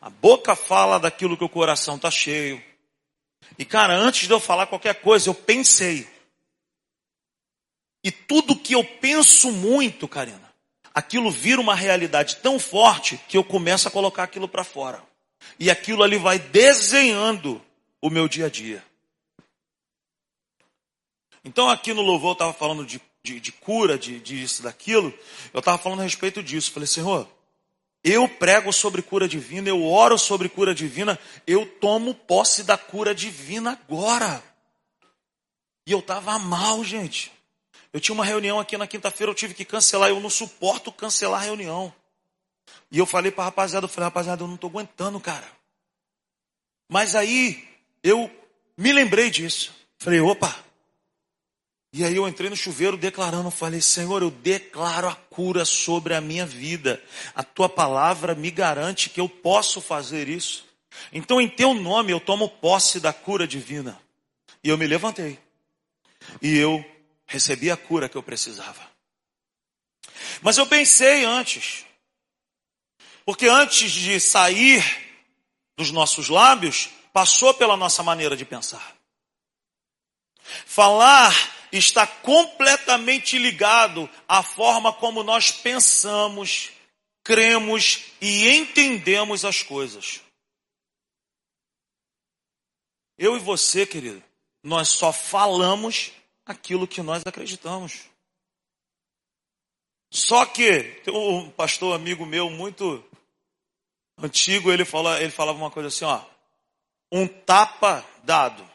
A 0.00 0.08
boca 0.08 0.56
fala 0.56 0.98
daquilo 0.98 1.36
que 1.36 1.44
o 1.44 1.48
coração 1.48 1.96
está 1.96 2.10
cheio. 2.10 2.62
E 3.58 3.64
cara, 3.64 3.94
antes 3.94 4.26
de 4.26 4.32
eu 4.32 4.40
falar 4.40 4.66
qualquer 4.66 5.00
coisa, 5.00 5.28
eu 5.28 5.34
pensei. 5.34 6.08
E 8.02 8.10
tudo 8.10 8.56
que 8.56 8.74
eu 8.74 8.82
penso 8.82 9.52
muito, 9.52 10.08
Karina, 10.08 10.50
aquilo 10.94 11.30
vira 11.30 11.60
uma 11.60 11.74
realidade 11.74 12.36
tão 12.36 12.58
forte 12.58 13.20
que 13.28 13.36
eu 13.36 13.44
começo 13.44 13.86
a 13.86 13.90
colocar 13.90 14.22
aquilo 14.22 14.48
para 14.48 14.64
fora. 14.64 15.02
E 15.58 15.70
aquilo 15.70 16.02
ali 16.02 16.16
vai 16.16 16.38
desenhando 16.38 17.62
o 18.00 18.08
meu 18.08 18.28
dia 18.28 18.46
a 18.46 18.50
dia. 18.50 18.82
Então 21.44 21.68
aqui 21.68 21.92
no 21.92 22.02
louvor 22.02 22.30
eu 22.30 22.34
estava 22.34 22.52
falando 22.52 22.84
de, 22.84 23.00
de, 23.22 23.40
de, 23.40 23.52
cura, 23.52 23.98
de, 23.98 24.18
disso, 24.20 24.62
daquilo. 24.62 25.12
Eu 25.52 25.60
estava 25.60 25.78
falando 25.78 26.00
a 26.00 26.04
respeito 26.04 26.42
disso. 26.42 26.72
Falei, 26.72 26.86
Senhor, 26.86 27.28
eu 28.02 28.28
prego 28.28 28.72
sobre 28.72 29.02
cura 29.02 29.28
divina, 29.28 29.68
eu 29.68 29.84
oro 29.84 30.18
sobre 30.18 30.48
cura 30.48 30.74
divina, 30.74 31.18
eu 31.46 31.66
tomo 31.66 32.14
posse 32.14 32.62
da 32.62 32.78
cura 32.78 33.14
divina 33.14 33.72
agora. 33.72 34.42
E 35.86 35.92
eu 35.92 35.98
estava 35.98 36.38
mal, 36.38 36.82
gente. 36.82 37.30
Eu 37.92 38.00
tinha 38.00 38.14
uma 38.14 38.24
reunião 38.24 38.58
aqui 38.58 38.76
na 38.78 38.86
quinta-feira, 38.86 39.30
eu 39.30 39.34
tive 39.34 39.52
que 39.52 39.64
cancelar, 39.64 40.08
eu 40.08 40.20
não 40.20 40.30
suporto 40.30 40.92
cancelar 40.92 41.42
a 41.42 41.44
reunião. 41.44 41.92
E 42.90 42.98
eu 42.98 43.06
falei 43.06 43.30
para 43.30 43.44
a 43.44 43.46
rapaziada, 43.46 43.84
eu 43.84 43.88
falei, 43.88 44.06
rapaziada, 44.06 44.42
eu 44.42 44.48
não 44.48 44.54
estou 44.54 44.70
aguentando, 44.70 45.20
cara. 45.20 45.46
Mas 46.88 47.14
aí 47.14 47.68
eu 48.02 48.30
me 48.76 48.92
lembrei 48.92 49.30
disso. 49.30 49.74
Falei, 49.98 50.20
opa. 50.20 50.69
E 51.92 52.04
aí 52.04 52.14
eu 52.14 52.28
entrei 52.28 52.48
no 52.48 52.56
chuveiro 52.56 52.96
declarando, 52.96 53.50
falei, 53.50 53.80
Senhor, 53.80 54.22
eu 54.22 54.30
declaro 54.30 55.08
a 55.08 55.14
cura 55.14 55.64
sobre 55.64 56.14
a 56.14 56.20
minha 56.20 56.46
vida. 56.46 57.02
A 57.34 57.42
tua 57.42 57.68
palavra 57.68 58.34
me 58.34 58.50
garante 58.50 59.10
que 59.10 59.20
eu 59.20 59.28
posso 59.28 59.80
fazer 59.80 60.28
isso. 60.28 60.64
Então, 61.12 61.40
em 61.40 61.48
teu 61.48 61.74
nome, 61.74 62.12
eu 62.12 62.20
tomo 62.20 62.48
posse 62.48 63.00
da 63.00 63.12
cura 63.12 63.46
divina. 63.46 64.00
E 64.62 64.68
eu 64.68 64.78
me 64.78 64.86
levantei. 64.86 65.38
E 66.40 66.56
eu 66.56 66.84
recebi 67.26 67.70
a 67.70 67.76
cura 67.76 68.08
que 68.08 68.16
eu 68.16 68.22
precisava. 68.22 68.88
Mas 70.42 70.58
eu 70.58 70.66
pensei 70.66 71.24
antes. 71.24 71.84
Porque 73.24 73.48
antes 73.48 73.90
de 73.90 74.20
sair 74.20 74.84
dos 75.76 75.90
nossos 75.90 76.28
lábios, 76.28 76.88
passou 77.12 77.52
pela 77.52 77.76
nossa 77.76 78.02
maneira 78.02 78.36
de 78.36 78.44
pensar. 78.44 78.94
Falar 80.66 81.59
está 81.72 82.06
completamente 82.06 83.38
ligado 83.38 84.08
à 84.28 84.42
forma 84.42 84.92
como 84.92 85.22
nós 85.22 85.52
pensamos, 85.52 86.70
cremos 87.22 88.06
e 88.20 88.48
entendemos 88.48 89.44
as 89.44 89.62
coisas. 89.62 90.20
Eu 93.16 93.36
e 93.36 93.38
você, 93.38 93.86
querido, 93.86 94.22
nós 94.62 94.88
só 94.88 95.12
falamos 95.12 96.10
aquilo 96.44 96.88
que 96.88 97.02
nós 97.02 97.22
acreditamos. 97.24 98.08
Só 100.10 100.44
que 100.44 100.82
tem 101.04 101.14
um 101.14 101.50
pastor 101.50 101.94
amigo 101.94 102.26
meu 102.26 102.50
muito 102.50 103.04
antigo, 104.18 104.72
ele, 104.72 104.84
fala, 104.84 105.20
ele 105.20 105.30
falava 105.30 105.58
uma 105.58 105.70
coisa 105.70 105.88
assim, 105.88 106.04
ó. 106.04 106.24
Um 107.12 107.26
tapa 107.26 108.04
dado, 108.24 108.68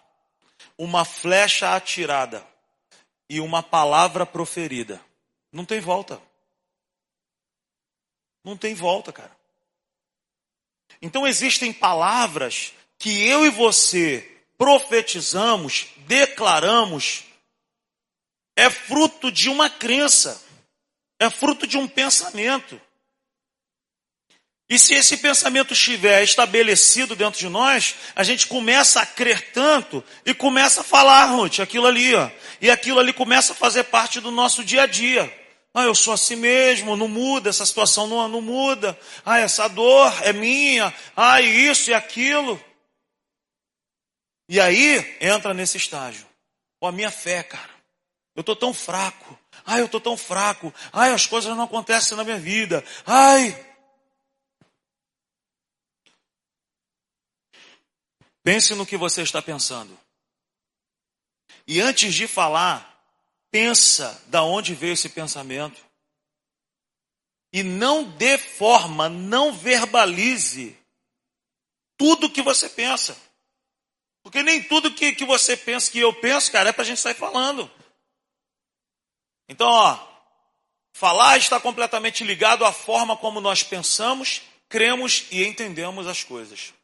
uma 0.78 1.04
flecha 1.04 1.75
atirada 1.75 2.46
e 3.29 3.39
uma 3.39 3.63
palavra 3.63 4.25
proferida. 4.25 5.03
Não 5.51 5.65
tem 5.65 5.79
volta. 5.79 6.22
Não 8.44 8.55
tem 8.55 8.74
volta, 8.74 9.12
cara. 9.12 9.36
Então 11.01 11.25
existem 11.25 11.74
palavras 11.74 12.74
que 12.98 13.25
eu 13.27 13.46
e 13.46 13.50
você 13.50 14.32
profetizamos, 14.58 15.88
declaramos, 16.08 17.25
é 18.55 18.70
fruto 18.70 19.32
de 19.32 19.50
uma 19.50 19.70
crença, 19.70 20.41
é 21.20 21.29
fruto 21.29 21.67
de 21.67 21.77
um 21.77 21.88
pensamento. 21.88 22.79
E 24.67 24.79
se 24.79 24.95
esse 24.95 25.17
pensamento 25.17 25.74
estiver 25.74 26.24
estabelecido 26.24 27.15
dentro 27.15 27.39
de 27.39 27.48
nós, 27.48 27.95
a 28.15 28.24
gente 28.24 28.48
começa 28.48 29.00
a 29.00 29.05
crer 29.05 29.51
tanto 29.51 30.03
e 30.25 30.34
começa 30.34 30.81
a 30.81 30.84
falar, 30.84 31.25
Ruth, 31.25 31.60
aquilo 31.60 31.86
ali, 31.86 32.15
ó. 32.15 32.29
E 32.60 32.72
aquilo 32.72 33.00
ali 33.00 33.13
começa 33.13 33.53
a 33.53 33.55
fazer 33.55 33.84
parte 33.86 34.19
do 34.19 34.31
nosso 34.31 34.63
dia 34.63 34.84
a 34.84 34.86
dia. 34.88 35.31
Ah, 35.72 35.84
eu 35.84 35.93
sou 35.93 36.13
assim 36.13 36.36
mesmo, 36.36 36.95
não 36.95 37.07
muda, 37.07 37.50
essa 37.50 37.65
situação 37.65 38.07
não, 38.07 38.27
não 38.27 38.41
muda. 38.41 38.98
Ah, 39.24 39.39
essa 39.39 39.67
dor 39.67 40.12
é 40.24 40.34
minha. 40.34 40.91
Ah, 41.15 41.41
isso 41.41 41.91
e 41.91 41.93
aquilo. 41.93 42.60
E 44.50 44.60
aí 44.60 45.17
entra 45.19 45.53
nesse 45.53 45.77
estágio. 45.77 46.25
Ó, 46.81 46.88
a 46.88 46.91
minha 46.91 47.12
fé, 47.12 47.43
cara. 47.43 47.75
Eu 48.36 48.43
tô 48.43 48.55
tão 48.55 48.74
fraco. 48.74 49.38
Ai, 49.65 49.81
eu 49.81 49.88
tô 49.88 50.00
tão 50.00 50.17
fraco. 50.17 50.74
Ai, 50.91 51.13
as 51.13 51.25
coisas 51.25 51.55
não 51.55 51.65
acontecem 51.65 52.17
na 52.17 52.24
minha 52.24 52.38
vida. 52.38 52.84
Ai. 53.05 53.75
Pense 58.46 58.75
no 58.75 58.86
que 58.86 58.96
você 58.96 59.24
está 59.24 59.42
pensando. 59.42 60.00
E 61.66 61.82
antes 61.82 62.14
de 62.14 62.28
falar, 62.28 62.96
pensa 63.50 64.24
da 64.28 64.44
onde 64.44 64.75
veio 64.75 64.94
esse 64.94 65.10
pensamento. 65.10 65.84
E 67.52 67.64
não 67.64 68.04
dê 68.04 68.38
forma, 68.38 69.10
não 69.10 69.52
verbalize 69.52 70.78
tudo 71.98 72.30
que 72.30 72.44
você 72.44 72.70
pensa. 72.70 73.18
Porque 74.22 74.44
nem 74.44 74.62
tudo 74.62 74.94
que, 74.94 75.14
que 75.14 75.25
você 75.25 75.58
pensa 75.58 75.92
que 75.92 75.98
eu 75.98 76.14
penso, 76.14 76.52
cara, 76.52 76.70
é 76.70 76.72
para 76.72 76.84
a 76.84 76.86
gente 76.86 77.02
sair 77.02 77.16
falando. 77.16 77.70
Então, 79.50 79.68
ó, 79.68 80.08
falar 80.94 81.40
está 81.40 81.60
completamente 81.60 82.24
ligado 82.24 82.64
à 82.64 82.72
forma 82.72 83.18
como 83.18 83.42
nós 83.42 83.64
pensamos, 83.64 84.44
cremos 84.70 85.25
e 85.32 85.44
entendemos 85.44 86.06
as 86.06 86.24
coisas. 86.24 86.75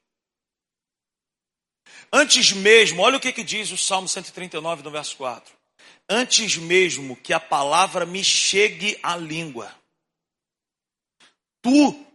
Antes 2.14 2.52
mesmo, 2.52 3.02
olha 3.02 3.18
o 3.18 3.20
que, 3.20 3.32
que 3.32 3.44
diz 3.44 3.72
o 3.72 3.78
Salmo 3.78 4.08
139, 4.08 4.84
no 4.84 4.92
verso 4.92 5.16
4. 5.18 5.54
Antes 6.10 6.58
mesmo 6.58 7.16
que 7.16 7.34
a 7.34 7.40
palavra 7.40 8.06
me 8.06 8.24
chegue 8.24 9.00
à 9.02 9.16
língua, 9.16 9.74
tu 11.62 12.06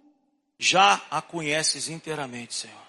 já 0.58 1.00
a 1.10 1.22
conheces 1.22 1.88
inteiramente, 1.88 2.54
Senhor. 2.54 2.86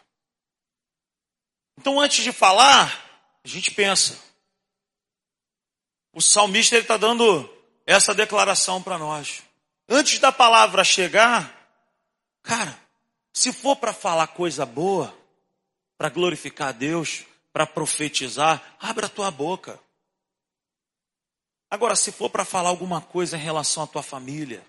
Então, 1.78 2.00
antes 2.00 2.24
de 2.24 2.32
falar, 2.32 3.40
a 3.44 3.48
gente 3.48 3.72
pensa. 3.72 4.20
O 6.12 6.22
salmista 6.22 6.78
está 6.78 6.98
dando 6.98 7.48
essa 7.86 8.14
declaração 8.14 8.82
para 8.82 8.98
nós. 8.98 9.44
Antes 9.88 10.20
da 10.20 10.32
palavra 10.32 10.84
chegar, 10.84 11.72
cara, 12.42 12.78
se 13.32 13.54
for 13.54 13.76
para 13.76 13.94
falar 13.94 14.28
coisa 14.28 14.66
boa, 14.66 15.16
para 15.98 16.10
glorificar 16.10 16.70
a 16.70 16.72
Deus, 16.72 17.26
para 17.52 17.66
profetizar, 17.66 18.76
abra 18.80 19.08
a 19.08 19.10
tua 19.10 19.32
boca. 19.32 19.80
Agora, 21.70 21.96
se 21.96 22.12
for 22.12 22.30
para 22.30 22.46
falar 22.46 22.70
alguma 22.70 23.02
coisa 23.02 23.36
em 23.36 23.42
relação 23.42 23.84
à 23.84 23.88
tua 23.88 24.04
família, 24.04 24.64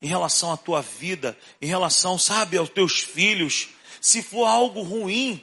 em 0.00 0.06
relação 0.06 0.52
à 0.52 0.56
tua 0.56 0.82
vida, 0.82 1.36
em 1.60 1.66
relação, 1.66 2.18
sabe, 2.18 2.56
aos 2.56 2.68
teus 2.68 3.00
filhos, 3.00 3.70
se 4.00 4.22
for 4.22 4.44
algo 4.46 4.82
ruim, 4.82 5.42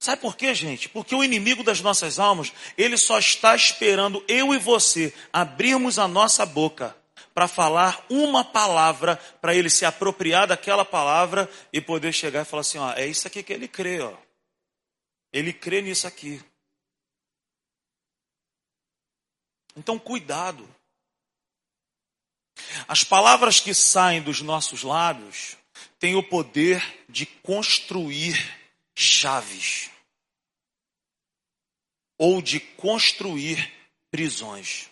Sabe 0.00 0.22
por 0.22 0.36
quê, 0.36 0.54
gente? 0.54 0.88
Porque 0.88 1.12
o 1.12 1.24
inimigo 1.24 1.64
das 1.64 1.80
nossas 1.80 2.20
almas, 2.20 2.52
ele 2.76 2.96
só 2.96 3.18
está 3.18 3.56
esperando 3.56 4.22
eu 4.28 4.54
e 4.54 4.58
você 4.58 5.12
abrirmos 5.32 5.98
a 5.98 6.06
nossa 6.06 6.46
boca 6.46 6.94
para 7.34 7.48
falar 7.48 8.04
uma 8.08 8.44
palavra, 8.44 9.16
para 9.40 9.54
ele 9.54 9.68
se 9.68 9.84
apropriar 9.84 10.46
daquela 10.46 10.84
palavra 10.84 11.50
e 11.72 11.80
poder 11.80 12.12
chegar 12.12 12.42
e 12.42 12.44
falar 12.44 12.60
assim: 12.60 12.78
ó, 12.78 12.92
é 12.92 13.06
isso 13.06 13.26
aqui 13.26 13.42
que 13.42 13.52
ele 13.52 13.66
crê, 13.66 14.00
ó. 14.00 14.12
Ele 15.32 15.52
crê 15.52 15.82
nisso 15.82 16.06
aqui. 16.06 16.42
Então, 19.76 19.98
cuidado. 19.98 20.68
As 22.88 23.04
palavras 23.04 23.60
que 23.60 23.72
saem 23.72 24.22
dos 24.22 24.40
nossos 24.40 24.82
lábios 24.82 25.56
têm 25.98 26.16
o 26.16 26.28
poder 26.28 26.82
de 27.08 27.24
construir 27.26 28.36
chaves 28.96 29.90
ou 32.18 32.42
de 32.42 32.58
construir 32.58 33.72
prisões. 34.10 34.90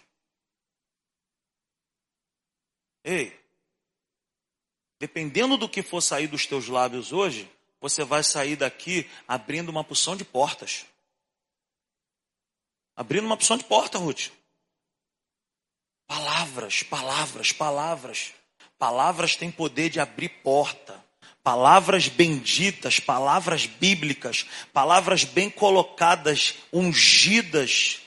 Ei, 3.02 3.38
dependendo 5.00 5.56
do 5.56 5.68
que 5.68 5.82
for 5.82 6.00
sair 6.00 6.28
dos 6.28 6.46
teus 6.46 6.68
lábios 6.68 7.12
hoje, 7.12 7.50
você 7.80 8.04
vai 8.04 8.22
sair 8.22 8.56
daqui 8.56 9.08
abrindo 9.26 9.68
uma 9.68 9.84
porção 9.84 10.16
de 10.16 10.24
portas. 10.24 10.86
Abrindo 12.94 13.26
uma 13.26 13.36
porção 13.36 13.56
de 13.56 13.64
porta, 13.64 13.98
Ruth. 13.98 14.30
Palavras, 16.06 16.82
palavras, 16.82 17.52
palavras. 17.52 18.32
Palavras 18.78 19.36
têm 19.36 19.50
poder 19.50 19.90
de 19.90 20.00
abrir 20.00 20.28
porta 20.28 21.04
palavras 21.46 22.08
benditas, 22.08 22.98
palavras 22.98 23.66
bíblicas, 23.66 24.44
palavras 24.72 25.22
bem 25.22 25.48
colocadas, 25.48 26.54
ungidas 26.72 28.00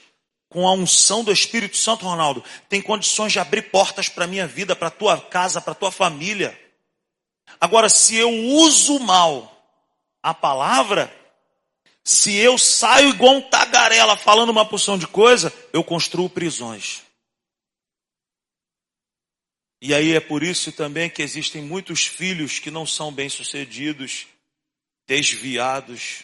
com 0.49 0.67
a 0.67 0.73
unção 0.73 1.23
do 1.23 1.31
Espírito 1.31 1.77
Santo, 1.77 2.03
Ronaldo, 2.03 2.43
tem 2.67 2.81
condições 2.81 3.31
de 3.31 3.39
abrir 3.39 3.71
portas 3.71 4.09
para 4.09 4.25
a 4.25 4.27
minha 4.27 4.45
vida, 4.45 4.75
para 4.75 4.89
a 4.89 4.91
tua 4.91 5.17
casa, 5.21 5.61
para 5.61 5.71
a 5.71 5.75
tua 5.75 5.89
família. 5.89 6.59
Agora, 7.61 7.87
se 7.87 8.17
eu 8.17 8.29
uso 8.29 8.99
mal 8.99 9.58
a 10.21 10.33
palavra, 10.33 11.13
se 12.03 12.35
eu 12.35 12.57
saio 12.57 13.09
igual 13.09 13.35
um 13.35 13.41
tagarela 13.41 14.17
falando 14.17 14.49
uma 14.49 14.65
porção 14.65 14.97
de 14.97 15.07
coisa, 15.07 15.53
eu 15.71 15.83
construo 15.83 16.29
prisões. 16.29 17.03
E 19.81 19.93
aí 19.93 20.13
é 20.13 20.19
por 20.19 20.43
isso 20.43 20.71
também 20.71 21.09
que 21.09 21.21
existem 21.21 21.61
muitos 21.61 22.05
filhos 22.05 22.59
que 22.59 22.69
não 22.69 22.85
são 22.85 23.11
bem-sucedidos, 23.11 24.27
desviados, 25.07 26.23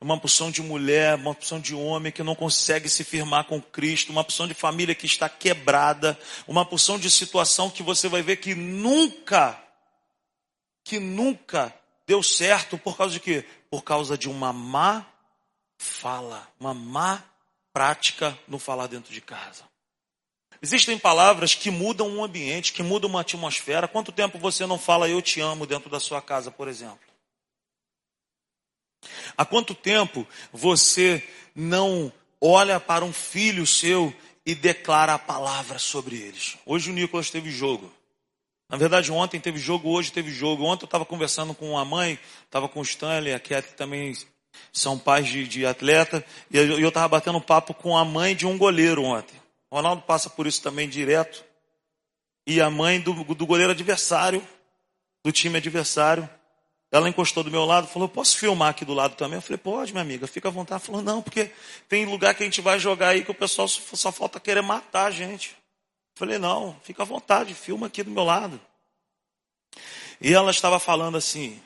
uma 0.00 0.18
porção 0.18 0.50
de 0.50 0.62
mulher, 0.62 1.16
uma 1.16 1.34
porção 1.34 1.58
de 1.58 1.74
homem 1.74 2.12
que 2.12 2.22
não 2.22 2.36
consegue 2.36 2.88
se 2.88 3.02
firmar 3.02 3.44
com 3.44 3.60
Cristo, 3.60 4.12
uma 4.12 4.22
porção 4.22 4.46
de 4.46 4.54
família 4.54 4.94
que 4.94 5.06
está 5.06 5.28
quebrada, 5.28 6.18
uma 6.46 6.64
porção 6.64 6.98
de 6.98 7.10
situação 7.10 7.68
que 7.68 7.82
você 7.82 8.08
vai 8.08 8.22
ver 8.22 8.36
que 8.36 8.54
nunca, 8.54 9.60
que 10.84 11.00
nunca 11.00 11.74
deu 12.08 12.22
certo 12.22 12.78
por 12.78 12.96
causa 12.96 13.12
de 13.12 13.20
quê? 13.20 13.44
Por 13.70 13.84
causa 13.84 14.16
de 14.16 14.30
uma 14.30 14.50
má 14.50 15.04
fala, 15.76 16.50
uma 16.58 16.72
má 16.72 17.22
prática 17.70 18.36
no 18.48 18.58
falar 18.58 18.86
dentro 18.86 19.12
de 19.12 19.20
casa. 19.20 19.62
Existem 20.62 20.98
palavras 20.98 21.54
que 21.54 21.70
mudam 21.70 22.08
um 22.08 22.24
ambiente, 22.24 22.72
que 22.72 22.82
mudam 22.82 23.10
uma 23.10 23.20
atmosfera. 23.20 23.86
Quanto 23.86 24.10
tempo 24.10 24.38
você 24.38 24.64
não 24.64 24.78
fala 24.78 25.06
eu 25.06 25.20
te 25.20 25.38
amo 25.40 25.66
dentro 25.66 25.90
da 25.90 26.00
sua 26.00 26.22
casa, 26.22 26.50
por 26.50 26.66
exemplo? 26.66 26.98
Há 29.36 29.44
quanto 29.44 29.74
tempo 29.74 30.26
você 30.50 31.22
não 31.54 32.10
olha 32.40 32.80
para 32.80 33.04
um 33.04 33.12
filho 33.12 33.66
seu 33.66 34.12
e 34.46 34.54
declara 34.54 35.12
a 35.12 35.18
palavra 35.18 35.78
sobre 35.78 36.16
eles? 36.16 36.56
Hoje 36.64 36.90
o 36.90 36.94
Nicolas 36.94 37.28
teve 37.30 37.50
jogo. 37.50 37.92
Na 38.68 38.76
verdade, 38.76 39.10
ontem 39.10 39.40
teve 39.40 39.58
jogo, 39.58 39.90
hoje 39.90 40.12
teve 40.12 40.30
jogo. 40.30 40.64
Ontem 40.64 40.84
eu 40.84 40.88
estava 40.88 41.04
conversando 41.04 41.54
com 41.54 41.78
a 41.78 41.84
mãe, 41.84 42.18
estava 42.44 42.68
com 42.68 42.80
o 42.80 42.82
Stanley, 42.82 43.38
que 43.40 43.60
também 43.74 44.14
são 44.72 44.98
pais 44.98 45.26
de, 45.26 45.46
de 45.46 45.64
atleta, 45.64 46.24
e 46.50 46.56
eu 46.56 46.88
estava 46.88 47.08
batendo 47.08 47.40
papo 47.40 47.72
com 47.72 47.96
a 47.96 48.04
mãe 48.04 48.36
de 48.36 48.46
um 48.46 48.58
goleiro 48.58 49.02
ontem. 49.02 49.40
O 49.70 49.76
Ronaldo 49.76 50.02
passa 50.02 50.28
por 50.28 50.46
isso 50.46 50.62
também 50.62 50.88
direto. 50.88 51.44
E 52.46 52.60
a 52.60 52.70
mãe 52.70 53.00
do, 53.00 53.12
do 53.12 53.46
goleiro 53.46 53.72
adversário, 53.72 54.46
do 55.24 55.30
time 55.30 55.58
adversário, 55.58 56.28
ela 56.90 57.08
encostou 57.08 57.44
do 57.44 57.50
meu 57.50 57.64
lado 57.66 57.86
falou: 57.86 58.08
Posso 58.08 58.38
filmar 58.38 58.70
aqui 58.70 58.84
do 58.84 58.94
lado 58.94 59.14
também? 59.14 59.36
Eu 59.36 59.42
falei: 59.42 59.58
Pode, 59.58 59.92
minha 59.92 60.02
amiga, 60.02 60.26
fica 60.26 60.48
à 60.48 60.50
vontade. 60.50 60.84
Falou: 60.84 61.02
Não, 61.02 61.20
porque 61.20 61.50
tem 61.88 62.06
lugar 62.06 62.34
que 62.34 62.42
a 62.42 62.46
gente 62.46 62.62
vai 62.62 62.78
jogar 62.78 63.08
aí 63.08 63.22
que 63.22 63.30
o 63.30 63.34
pessoal 63.34 63.68
só, 63.68 63.94
só 63.94 64.12
falta 64.12 64.40
querer 64.40 64.62
matar 64.62 65.06
a 65.06 65.10
gente. 65.10 65.54
Eu 66.18 66.26
falei: 66.26 66.38
Não, 66.38 66.76
fica 66.82 67.04
à 67.04 67.06
vontade, 67.06 67.54
filma 67.54 67.86
aqui 67.86 68.02
do 68.02 68.10
meu 68.10 68.24
lado. 68.24 68.60
E 70.20 70.34
ela 70.34 70.50
estava 70.50 70.80
falando 70.80 71.16
assim: 71.16 71.62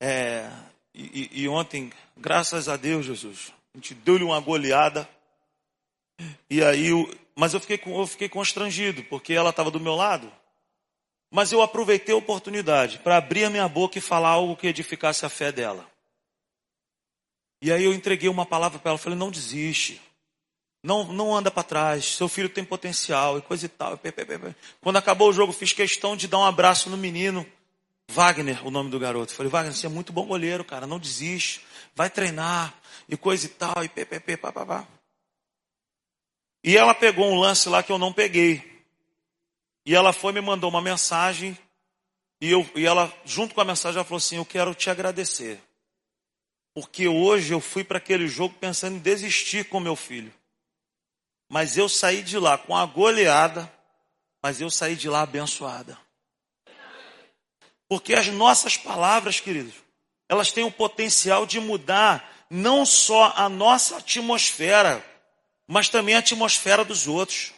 é, 0.00 0.48
e, 0.94 1.42
e, 1.42 1.48
ontem, 1.48 1.92
graças 2.16 2.68
a 2.68 2.76
Deus, 2.76 3.04
Jesus, 3.04 3.52
a 3.74 3.78
gente 3.78 3.92
deu-lhe 3.92 4.22
uma 4.22 4.38
goleada. 4.38 5.08
E 6.48 6.62
aí, 6.62 6.90
mas 7.34 7.52
eu 7.52 7.58
fiquei, 7.58 7.80
eu 7.92 8.06
fiquei 8.06 8.28
constrangido, 8.28 9.02
porque 9.04 9.32
ela 9.32 9.50
estava 9.50 9.68
do 9.68 9.80
meu 9.80 9.96
lado. 9.96 10.32
Mas 11.28 11.50
eu 11.50 11.60
aproveitei 11.60 12.14
a 12.14 12.18
oportunidade 12.18 13.00
para 13.00 13.16
abrir 13.16 13.44
a 13.44 13.50
minha 13.50 13.68
boca 13.68 13.98
e 13.98 14.00
falar 14.00 14.30
algo 14.30 14.56
que 14.56 14.68
edificasse 14.68 15.26
a 15.26 15.28
fé 15.28 15.50
dela. 15.50 15.88
E 17.60 17.72
aí 17.72 17.84
eu 17.84 17.92
entreguei 17.92 18.28
uma 18.28 18.46
palavra 18.46 18.78
para 18.78 18.90
ela, 18.90 18.98
falei: 18.98 19.18
não 19.18 19.30
desiste. 19.30 20.00
Não, 20.82 21.04
não 21.12 21.36
anda 21.36 21.50
para 21.50 21.62
trás, 21.62 22.04
seu 22.16 22.28
filho 22.28 22.48
tem 22.48 22.64
potencial 22.64 23.38
e 23.38 23.42
coisa 23.42 23.66
e 23.66 23.68
tal. 23.68 24.00
Quando 24.80 24.96
acabou 24.96 25.28
o 25.28 25.32
jogo, 25.32 25.52
fiz 25.52 25.72
questão 25.72 26.16
de 26.16 26.26
dar 26.26 26.38
um 26.38 26.44
abraço 26.44 26.88
no 26.88 26.96
menino. 26.96 27.46
Wagner, 28.08 28.66
o 28.66 28.70
nome 28.70 28.90
do 28.90 28.98
garoto. 28.98 29.32
Falei, 29.32 29.50
Wagner, 29.50 29.74
você 29.74 29.86
é 29.86 29.90
muito 29.90 30.12
bom 30.12 30.26
goleiro, 30.26 30.64
cara, 30.64 30.86
não 30.86 30.98
desiste, 30.98 31.64
vai 31.94 32.10
treinar 32.10 32.74
e 33.08 33.16
coisa 33.16 33.46
e 33.46 33.48
tal, 33.50 33.84
e 33.84 33.88
ppp, 33.88 34.36
papapá. 34.38 34.86
E 36.64 36.76
ela 36.76 36.94
pegou 36.94 37.30
um 37.30 37.38
lance 37.38 37.68
lá 37.68 37.82
que 37.82 37.92
eu 37.92 37.98
não 37.98 38.12
peguei. 38.12 38.84
E 39.84 39.94
ela 39.94 40.12
foi 40.12 40.32
me 40.32 40.40
mandou 40.40 40.68
uma 40.68 40.80
mensagem 40.80 41.56
e, 42.40 42.50
eu, 42.50 42.68
e 42.74 42.86
ela, 42.86 43.12
junto 43.24 43.54
com 43.54 43.60
a 43.60 43.64
mensagem, 43.64 43.96
ela 43.96 44.04
falou 44.04 44.16
assim: 44.18 44.36
Eu 44.36 44.46
quero 44.46 44.74
te 44.74 44.88
agradecer. 44.88 45.60
Porque 46.72 47.06
hoje 47.06 47.52
eu 47.52 47.60
fui 47.60 47.84
para 47.84 47.98
aquele 47.98 48.26
jogo 48.26 48.54
pensando 48.58 48.96
em 48.96 49.00
desistir 49.00 49.66
com 49.66 49.78
meu 49.78 49.96
filho. 49.96 50.32
Mas 51.50 51.76
eu 51.76 51.88
saí 51.88 52.22
de 52.22 52.38
lá 52.38 52.56
com 52.56 52.76
a 52.76 52.86
goleada, 52.86 53.70
mas 54.40 54.60
eu 54.60 54.70
saí 54.70 54.94
de 54.94 55.08
lá 55.08 55.22
abençoada. 55.22 55.98
Porque 57.88 58.14
as 58.14 58.28
nossas 58.28 58.76
palavras, 58.76 59.40
queridos, 59.40 59.74
elas 60.28 60.52
têm 60.52 60.62
o 60.62 60.70
potencial 60.70 61.44
de 61.44 61.58
mudar 61.58 62.46
não 62.48 62.86
só 62.86 63.32
a 63.36 63.48
nossa 63.48 63.96
atmosfera, 63.96 65.04
mas 65.66 65.88
também 65.88 66.14
a 66.14 66.20
atmosfera 66.20 66.84
dos 66.84 67.08
outros. 67.08 67.52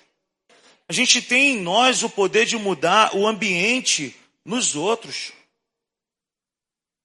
A 0.89 0.93
gente 0.95 1.21
tem 1.21 1.57
em 1.57 1.61
nós 1.61 2.03
o 2.03 2.09
poder 2.09 2.47
de 2.47 2.57
mudar 2.57 3.15
o 3.15 3.27
ambiente 3.27 4.19
nos 4.43 4.75
outros, 4.75 5.33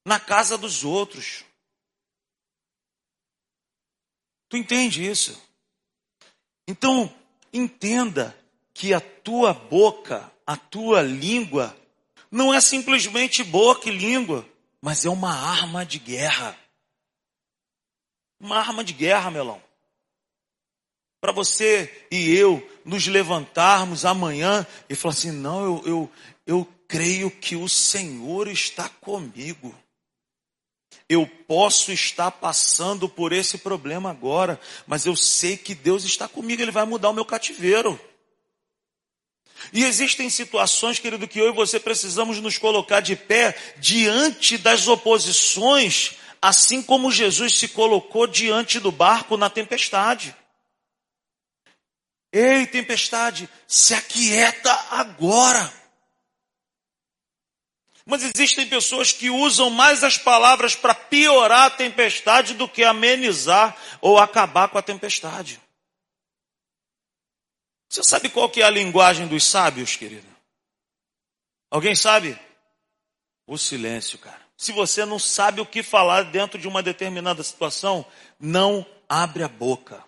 na 0.06 0.22
casa 0.22 0.58
dos 0.58 0.86
outros. 0.86 1.44
Tu 4.48 4.56
entende 4.56 5.06
isso? 5.06 5.47
Então, 6.68 7.14
entenda 7.54 8.38
que 8.74 8.94
a 8.94 9.00
tua 9.00 9.54
boca, 9.54 10.32
a 10.46 10.58
tua 10.58 11.02
língua, 11.02 11.76
não 12.30 12.54
é 12.54 12.60
simplesmente 12.60 13.44
boca 13.44 13.90
e 13.90 13.98
língua, 13.98 14.48
mas 14.82 15.06
é 15.06 15.10
uma 15.10 15.34
arma 15.34 15.86
de 15.86 15.98
guerra. 15.98 16.58
Uma 18.40 18.58
arma 18.58 18.84
de 18.84 18.94
guerra, 18.94 19.32
melão 19.32 19.62
para 21.20 21.32
você 21.32 22.08
e 22.12 22.34
eu 22.34 22.66
nos 22.86 23.08
levantarmos 23.08 24.06
amanhã 24.06 24.66
e 24.90 24.96
falar 24.96 25.14
assim: 25.14 25.32
não, 25.32 25.64
eu, 25.64 25.84
eu, 25.86 26.12
eu 26.46 26.74
creio 26.88 27.30
que 27.30 27.56
o 27.56 27.68
Senhor 27.68 28.48
está 28.48 28.88
comigo. 28.88 29.76
Eu 31.10 31.26
posso 31.48 31.92
estar 31.92 32.32
passando 32.32 33.08
por 33.08 33.32
esse 33.32 33.58
problema 33.60 34.10
agora, 34.12 34.60
mas 34.86 35.06
eu 35.06 35.16
sei 35.16 35.56
que 35.56 35.74
Deus 35.74 36.04
está 36.04 36.28
comigo, 36.28 36.62
Ele 36.62 36.72
vai 36.72 36.86
mudar 36.86 37.10
o 37.10 37.14
meu 37.14 37.24
cativeiro. 37.24 38.00
E 39.74 39.84
existem 39.84 40.30
situações, 40.30 41.00
querido, 41.00 41.28
que 41.28 41.40
eu 41.40 41.50
e 41.50 41.56
você 41.56 41.80
precisamos 41.80 42.40
nos 42.40 42.58
colocar 42.58 43.00
de 43.00 43.16
pé 43.16 43.56
diante 43.78 44.58
das 44.58 44.88
oposições, 44.88 46.16
assim 46.42 46.82
como 46.82 47.12
Jesus 47.12 47.58
se 47.58 47.70
colocou 47.70 48.28
diante 48.28 48.80
do 48.80 48.92
barco 48.92 49.36
na 49.36 49.50
tempestade. 49.50 50.36
Ei, 52.32 52.68
tempestade, 52.68 53.50
se 53.66 53.94
aquieta 53.94 54.72
agora. 54.92 55.74
Mas 58.06 58.24
existem 58.24 58.68
pessoas 58.68 59.12
que 59.12 59.30
usam 59.30 59.70
mais 59.70 60.04
as 60.04 60.18
palavras 60.18 60.76
para 60.76 60.96
piorar 61.10 61.66
a 61.66 61.70
tempestade 61.70 62.54
do 62.54 62.68
que 62.68 62.84
amenizar 62.84 63.76
ou 64.02 64.18
acabar 64.18 64.68
com 64.70 64.78
a 64.78 64.82
tempestade. 64.82 65.60
Você 67.90 68.04
sabe 68.04 68.30
qual 68.30 68.50
que 68.50 68.62
é 68.62 68.66
a 68.66 68.70
linguagem 68.70 69.28
dos 69.28 69.46
sábios, 69.46 69.96
querido? 69.96 70.28
Alguém 71.70 71.96
sabe? 71.96 72.38
O 73.46 73.58
silêncio, 73.58 74.20
cara. 74.20 74.42
Se 74.58 74.72
você 74.72 75.06
não 75.06 75.20
sabe 75.20 75.62
o 75.62 75.66
que 75.66 75.84
falar 75.84 76.24
dentro 76.24 76.60
de 76.60 76.68
uma 76.68 76.82
determinada 76.82 77.44
situação, 77.44 78.06
não 78.40 78.86
abre 79.08 79.44
a 79.44 79.48
boca. 79.48 80.04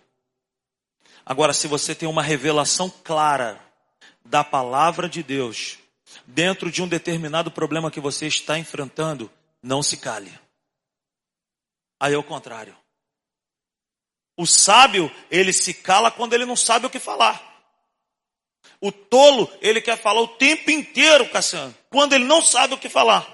Agora, 1.25 1.53
se 1.53 1.67
você 1.67 1.93
tem 1.93 2.09
uma 2.09 2.23
revelação 2.23 2.89
clara 2.89 3.63
da 4.25 4.43
palavra 4.43 5.07
de 5.07 5.21
Deus 5.21 5.77
dentro 6.25 6.71
de 6.71 6.81
um 6.81 6.87
determinado 6.87 7.51
problema 7.51 7.91
que 7.91 7.99
você 7.99 8.25
está 8.25 8.57
enfrentando, 8.57 9.31
não 9.61 9.83
se 9.83 9.97
cale. 9.97 10.33
Aí 11.99 12.13
é 12.13 12.17
o 12.17 12.23
contrário. 12.23 12.75
O 14.37 14.45
sábio, 14.45 15.11
ele 15.29 15.51
se 15.51 15.73
cala 15.73 16.09
quando 16.09 16.33
ele 16.33 16.45
não 16.45 16.55
sabe 16.55 16.85
o 16.85 16.89
que 16.89 16.99
falar. 16.99 17.45
O 18.79 18.91
tolo, 18.91 19.51
ele 19.61 19.81
quer 19.81 19.97
falar 19.97 20.21
o 20.21 20.27
tempo 20.27 20.71
inteiro, 20.71 21.29
Cassiano, 21.29 21.75
quando 21.89 22.13
ele 22.13 22.23
não 22.23 22.41
sabe 22.41 22.73
o 22.73 22.77
que 22.77 22.87
falar. 22.87 23.27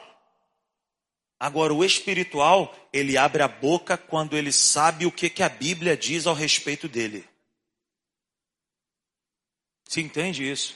Agora, 1.39 1.73
o 1.73 1.85
espiritual, 1.85 2.73
ele 2.91 3.17
abre 3.17 3.43
a 3.43 3.47
boca 3.47 3.97
quando 3.97 4.35
ele 4.35 4.51
sabe 4.51 5.05
o 5.05 5.11
que, 5.11 5.29
que 5.29 5.43
a 5.43 5.49
Bíblia 5.49 5.95
diz 5.95 6.25
ao 6.25 6.33
respeito 6.33 6.87
dele. 6.87 7.27
Se 9.83 10.01
entende 10.01 10.49
isso? 10.49 10.75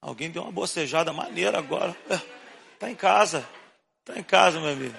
Alguém 0.00 0.30
deu 0.30 0.42
uma 0.42 0.52
bocejada 0.52 1.12
maneira 1.12 1.58
agora. 1.58 1.96
Está 2.74 2.90
em 2.90 2.94
casa. 2.94 3.48
Está 4.06 4.20
em 4.20 4.22
casa, 4.22 4.60
meu 4.60 4.70
amigo. 4.70 4.94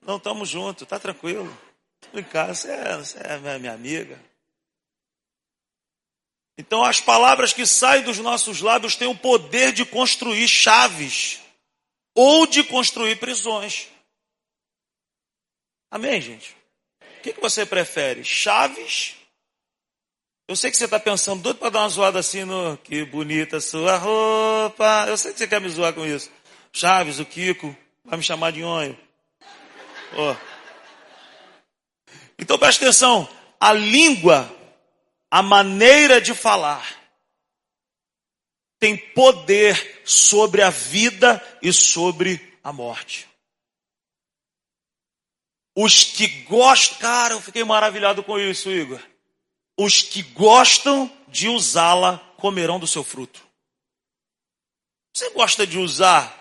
Não 0.00 0.16
estamos 0.16 0.48
juntos, 0.48 0.82
está 0.84 0.96
tranquilo. 0.96 1.52
Estou 2.00 2.20
em 2.20 2.24
casa, 2.24 2.54
você 2.54 2.70
é, 2.70 2.96
você 2.96 3.18
é 3.18 3.58
minha 3.58 3.72
amiga. 3.72 4.16
Então 6.56 6.84
as 6.84 7.00
palavras 7.00 7.52
que 7.52 7.66
saem 7.66 8.04
dos 8.04 8.18
nossos 8.18 8.60
lábios 8.60 8.94
têm 8.94 9.08
o 9.08 9.18
poder 9.18 9.72
de 9.72 9.84
construir 9.84 10.46
chaves 10.46 11.40
ou 12.14 12.46
de 12.46 12.62
construir 12.62 13.16
prisões. 13.16 13.88
Amém, 15.90 16.20
gente? 16.20 16.56
O 17.18 17.20
que, 17.22 17.32
que 17.32 17.40
você 17.40 17.66
prefere? 17.66 18.22
Chaves 18.22 19.18
eu 20.48 20.56
sei 20.56 20.70
que 20.70 20.78
você 20.78 20.86
está 20.86 20.98
pensando, 20.98 21.42
doido 21.42 21.58
para 21.58 21.68
dar 21.68 21.80
uma 21.80 21.88
zoada 21.90 22.18
assim 22.18 22.42
no. 22.42 22.78
Que 22.78 23.04
bonita 23.04 23.60
sua 23.60 23.98
roupa. 23.98 25.04
Eu 25.06 25.18
sei 25.18 25.30
que 25.30 25.38
você 25.38 25.46
quer 25.46 25.60
me 25.60 25.68
zoar 25.68 25.92
com 25.92 26.06
isso. 26.06 26.30
Chaves, 26.78 27.18
o 27.18 27.24
Kiko, 27.24 27.76
vai 28.04 28.16
me 28.16 28.22
chamar 28.22 28.52
de 28.52 28.62
onho. 28.62 28.96
Oh. 30.16 30.36
Então 32.38 32.56
preste 32.56 32.84
atenção. 32.84 33.28
A 33.58 33.72
língua, 33.72 34.48
a 35.28 35.42
maneira 35.42 36.20
de 36.20 36.32
falar, 36.32 36.86
tem 38.78 38.96
poder 38.96 40.02
sobre 40.04 40.62
a 40.62 40.70
vida 40.70 41.44
e 41.60 41.72
sobre 41.72 42.56
a 42.62 42.72
morte. 42.72 43.28
Os 45.76 46.04
que 46.04 46.28
gostam, 46.44 46.98
cara, 46.98 47.34
eu 47.34 47.40
fiquei 47.40 47.64
maravilhado 47.64 48.22
com 48.22 48.38
isso, 48.38 48.70
Igor. 48.70 49.00
Os 49.76 50.00
que 50.00 50.22
gostam 50.22 51.10
de 51.26 51.48
usá-la 51.48 52.18
comerão 52.36 52.78
do 52.78 52.86
seu 52.86 53.02
fruto. 53.02 53.42
Você 55.12 55.30
gosta 55.30 55.66
de 55.66 55.76
usar 55.76 56.38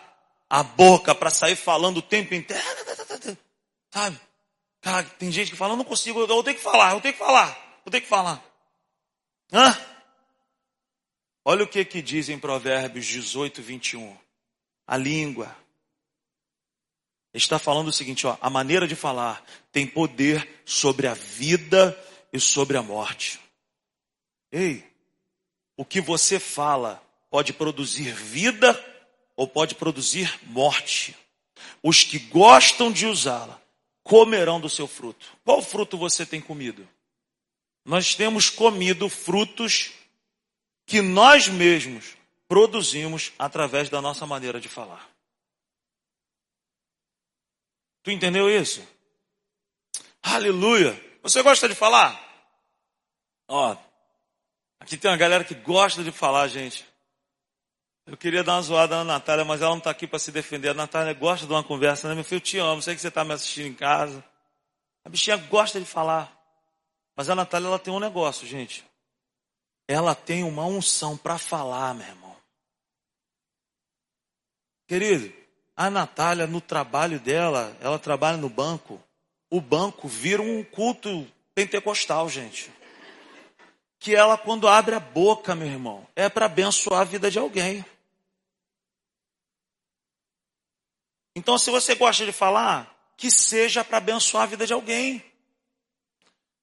a 0.50 0.64
boca 0.64 1.14
para 1.14 1.30
sair 1.30 1.56
falando 1.56 1.98
o 1.98 2.02
tempo 2.02 2.34
inteiro? 2.34 2.64
Sabe? 3.92 4.20
Cara, 4.82 5.04
tem 5.04 5.32
gente 5.32 5.52
que 5.52 5.58
fala, 5.58 5.74
eu 5.74 5.78
não 5.78 5.84
consigo, 5.84 6.22
eu 6.22 6.44
tenho 6.44 6.56
que 6.56 6.64
falar, 6.64 6.94
eu 6.94 7.02
tenho 7.02 7.14
que 7.14 7.20
falar, 7.20 7.82
eu 7.86 7.92
tenho 7.92 8.04
que 8.04 8.10
falar. 8.10 8.44
Hã? 9.52 9.78
Olha 11.44 11.64
o 11.64 11.68
que 11.68 11.84
que 11.86 12.02
diz 12.02 12.30
em 12.30 12.38
Provérbios 12.38 13.06
18, 13.06 13.62
21. 13.62 14.18
A 14.86 14.98
língua. 14.98 15.56
Está 17.34 17.60
falando 17.60 17.90
o 17.90 17.94
seguinte, 17.94 18.26
ó, 18.26 18.38
a 18.42 18.50
maneira 18.50 18.88
de 18.88 18.96
falar 18.96 19.44
tem 19.72 19.86
poder 19.86 20.62
sobre 20.66 21.08
a 21.08 21.14
vida 21.14 21.98
e 22.34 22.40
sobre 22.40 22.78
a 22.78 22.82
morte. 22.82 23.40
Ei, 24.52 24.84
o 25.76 25.86
que 25.86 26.02
você 26.02 26.40
fala 26.40 27.02
pode 27.30 27.54
produzir 27.54 28.14
vida 28.14 28.74
ou 29.38 29.48
pode 29.48 29.76
produzir 29.76 30.38
morte. 30.48 31.16
Os 31.82 32.04
que 32.04 32.18
gostam 32.18 32.92
de 32.92 33.06
usá-la 33.06 33.62
comerão 34.04 34.60
do 34.60 34.70
seu 34.70 34.88
fruto. 34.88 35.26
Qual 35.46 35.62
fruto 35.62 35.98
você 35.98 36.26
tem 36.26 36.42
comido? 36.42 36.88
Nós 37.86 38.16
temos 38.16 38.50
comido 38.50 39.08
frutos 39.08 39.92
que 40.86 41.02
nós 41.02 41.48
mesmos 41.48 42.18
produzimos 42.48 43.32
através 43.38 43.90
da 43.90 44.02
nossa 44.02 44.26
maneira 44.26 44.60
de 44.60 44.68
falar. 44.68 45.08
Tu 48.02 48.12
entendeu 48.12 48.50
isso? 48.50 48.86
Aleluia! 50.24 51.00
Você 51.22 51.44
gosta 51.44 51.68
de 51.68 51.76
falar? 51.76 52.24
Ó, 53.50 53.76
aqui 54.80 54.96
tem 54.96 55.12
uma 55.12 55.18
galera 55.18 55.44
que 55.44 55.54
gosta 55.54 56.04
de 56.04 56.12
falar, 56.12 56.48
gente. 56.48 56.87
Eu 58.08 58.18
queria 58.18 58.44
dar 58.44 58.56
uma 58.56 58.62
zoada 58.62 58.96
na 58.98 59.04
Natália, 59.04 59.46
mas 59.46 59.62
ela 59.62 59.72
não 59.72 59.78
está 59.78 59.92
aqui 59.92 60.08
para 60.08 60.18
se 60.18 60.32
defender. 60.32 60.70
A 60.70 60.74
Natália 60.74 61.14
gosta 61.14 61.46
de 61.46 61.52
uma 61.52 61.64
conversa, 61.64 62.08
né? 62.08 62.16
Meu 62.16 62.24
filho, 62.24 62.38
eu 62.38 62.42
te 62.42 62.58
amo, 62.58 62.82
sei 62.82 62.96
que 62.96 63.02
você 63.02 63.10
está 63.10 63.24
me 63.24 63.34
assistindo 63.34 63.68
em 63.68 63.74
casa. 63.74 64.24
A 65.06 65.10
bichinha 65.10 65.38
gosta 65.38 65.80
de 65.80 65.86
falar. 65.86 66.34
Mas 67.16 67.30
a 67.30 67.36
Natália, 67.36 67.68
ela 67.68 67.80
tem 67.80 67.94
um 67.94 68.00
negócio, 68.00 68.48
gente 68.48 68.88
ela 69.88 70.14
tem 70.14 70.44
uma 70.44 70.66
unção 70.66 71.16
para 71.16 71.38
falar, 71.38 71.96
meu 71.96 72.06
irmão. 72.06 72.36
Querido, 74.86 75.32
a 75.76 75.90
Natália, 75.90 76.46
no 76.46 76.60
trabalho 76.60 77.20
dela, 77.20 77.76
ela 77.80 77.98
trabalha 77.98 78.38
no 78.38 78.50
banco. 78.50 79.02
O 79.50 79.62
banco 79.62 80.08
vira 80.08 80.42
um 80.42 80.64
culto 80.64 81.26
pentecostal, 81.56 82.28
gente. 82.28 82.70
Que 84.00 84.14
ela, 84.14 84.38
quando 84.38 84.68
abre 84.68 84.96
a 84.96 85.00
boca, 85.00 85.56
meu 85.56 85.68
irmão, 85.68 86.06
é 86.16 86.28
para 86.30 86.46
abençoar 86.46 87.02
a 87.02 87.06
vida 87.06 87.32
de 87.32 87.40
alguém. 87.40 87.86
Então, 91.38 91.56
se 91.56 91.70
você 91.70 91.94
gosta 91.94 92.26
de 92.26 92.32
falar, 92.32 92.92
que 93.16 93.30
seja 93.30 93.84
para 93.84 94.00
abençoar 94.00 94.42
a 94.42 94.48
vida 94.48 94.66
de 94.66 94.74
alguém. 94.74 95.24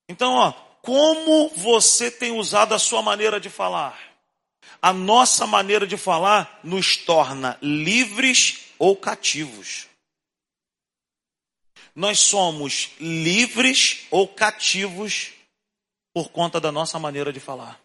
Então, 0.08 0.34
ó, 0.34 0.50
como 0.82 1.48
você 1.50 2.10
tem 2.10 2.32
usado 2.32 2.74
a 2.74 2.78
sua 2.80 3.00
maneira 3.00 3.38
de 3.38 3.48
falar. 3.48 3.96
A 4.82 4.92
nossa 4.92 5.46
maneira 5.46 5.86
de 5.86 5.96
falar 5.96 6.58
nos 6.64 6.96
torna 6.96 7.56
livres 7.62 8.62
ou 8.76 8.96
cativos. 8.96 9.86
Nós 11.94 12.18
somos 12.18 12.90
livres 12.98 14.08
ou 14.10 14.26
cativos 14.26 15.34
por 16.12 16.30
conta 16.30 16.60
da 16.60 16.72
nossa 16.72 16.98
maneira 16.98 17.32
de 17.32 17.38
falar. 17.38 17.80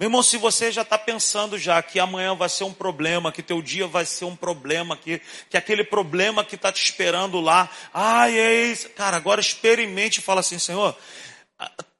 Meu 0.00 0.06
irmão, 0.06 0.22
se 0.22 0.38
você 0.38 0.72
já 0.72 0.80
está 0.80 0.96
pensando 0.96 1.58
já 1.58 1.82
que 1.82 2.00
amanhã 2.00 2.34
vai 2.34 2.48
ser 2.48 2.64
um 2.64 2.72
problema, 2.72 3.30
que 3.30 3.42
teu 3.42 3.60
dia 3.60 3.86
vai 3.86 4.06
ser 4.06 4.24
um 4.24 4.34
problema, 4.34 4.96
que, 4.96 5.20
que 5.50 5.58
aquele 5.58 5.84
problema 5.84 6.42
que 6.42 6.54
está 6.54 6.72
te 6.72 6.82
esperando 6.82 7.38
lá, 7.38 7.68
ai, 7.92 8.38
é 8.38 8.64
isso. 8.64 8.88
Cara, 8.88 9.18
agora 9.18 9.42
experimente 9.42 10.18
e 10.18 10.22
fala 10.22 10.40
assim, 10.40 10.58
Senhor, 10.58 10.96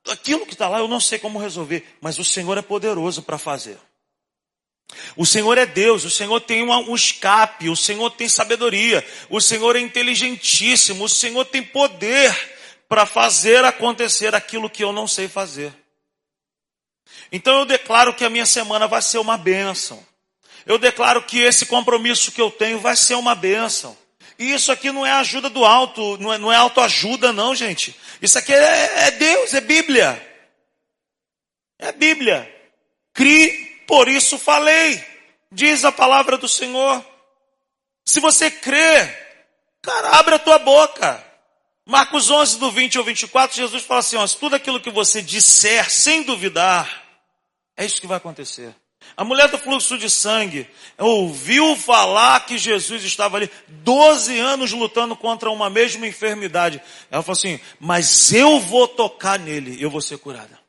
aquilo 0.09 0.47
que 0.47 0.55
está 0.55 0.67
lá 0.67 0.79
eu 0.79 0.89
não 0.89 0.99
sei 0.99 1.19
como 1.19 1.39
resolver, 1.39 1.85
mas 2.01 2.19
o 2.19 2.25
Senhor 2.25 2.57
é 2.57 2.63
poderoso 2.63 3.21
para 3.21 3.37
fazer. 3.37 3.77
O 5.15 5.27
Senhor 5.27 5.59
é 5.59 5.67
Deus, 5.67 6.03
o 6.03 6.11
Senhor 6.11 6.41
tem 6.41 6.65
um 6.65 6.95
escape, 6.95 7.69
o 7.69 7.77
Senhor 7.77 8.09
tem 8.13 8.31
sabedoria, 8.31 9.07
o 9.29 9.43
Senhor 9.43 9.77
é 9.77 9.81
inteligentíssimo, 9.81 11.05
o 11.05 11.09
Senhor 11.09 11.45
tem 11.45 11.63
poder 11.63 12.35
para 12.89 13.05
fazer 13.05 13.63
acontecer 13.63 14.35
aquilo 14.35 14.71
que 14.71 14.83
eu 14.83 14.91
não 14.91 15.07
sei 15.07 15.29
fazer. 15.29 15.80
Então 17.33 17.61
eu 17.61 17.65
declaro 17.65 18.15
que 18.15 18.25
a 18.25 18.31
minha 18.31 18.47
semana 18.47 18.87
vai 18.87 19.03
ser 19.03 19.19
uma 19.19 19.37
bênção. 19.37 20.05
Eu 20.67 20.79
declaro 20.79 21.23
que 21.23 21.39
esse 21.41 21.67
compromisso 21.67 22.33
que 22.33 22.41
eu 22.41 22.51
tenho 22.51 22.79
vai 22.79 22.97
ser 22.97 23.15
uma 23.15 23.35
bênção. 23.35 23.97
E 24.39 24.53
isso 24.53 24.73
aqui 24.73 24.91
não 24.91 25.05
é 25.05 25.13
ajuda 25.13 25.51
do 25.51 25.65
alto, 25.65 26.17
não 26.19 26.33
é, 26.33 26.39
não 26.39 26.53
é 26.53 26.57
autoajuda, 26.57 27.33
não, 27.33 27.55
gente. 27.55 27.95
Isso 28.23 28.39
aqui 28.39 28.53
é, 28.53 29.07
é 29.07 29.11
Deus, 29.11 29.53
é 29.53 29.61
Bíblia. 29.61 30.27
É 31.79 31.93
Bíblia. 31.93 32.51
Cri, 33.13 33.83
por 33.87 34.09
isso 34.09 34.39
falei. 34.39 35.05
Diz 35.53 35.85
a 35.85 35.93
palavra 35.93 36.39
do 36.39 36.49
Senhor. 36.49 37.05
Se 38.05 38.21
você 38.21 38.51
crê, 38.51 39.07
cara, 39.83 40.19
abre 40.19 40.35
a 40.35 40.39
tua 40.39 40.59
boca. 40.59 41.25
Marcos 41.87 42.31
11, 42.31 42.59
do 42.59 42.71
20 42.71 42.99
ao 42.99 43.05
24, 43.05 43.57
Jesus 43.57 43.83
fala 43.83 44.01
assim: 44.01 44.17
ó, 44.17 44.27
tudo 44.29 44.57
aquilo 44.57 44.81
que 44.81 44.91
você 44.91 45.21
disser 45.21 45.91
sem 45.91 46.23
duvidar, 46.23 47.03
é 47.81 47.87
isso 47.87 48.01
que 48.01 48.07
vai 48.07 48.19
acontecer. 48.19 48.75
A 49.17 49.25
mulher 49.25 49.49
do 49.49 49.59
fluxo 49.59 49.97
de 49.97 50.11
sangue 50.11 50.69
ouviu 50.99 51.75
falar 51.75 52.45
que 52.45 52.59
Jesus 52.59 53.03
estava 53.03 53.39
ali 53.39 53.51
12 53.69 54.39
anos 54.39 54.73
lutando 54.73 55.17
contra 55.17 55.51
uma 55.51 55.71
mesma 55.71 56.07
enfermidade. 56.07 56.79
Ela 57.11 57.23
falou 57.23 57.39
assim: 57.39 57.59
Mas 57.81 58.35
eu 58.35 58.61
vou 58.61 58.87
tocar 58.87 59.39
nele 59.39 59.83
eu 59.83 59.91
vou 59.91 60.03
ser 60.03 60.19
curada. 60.19 60.61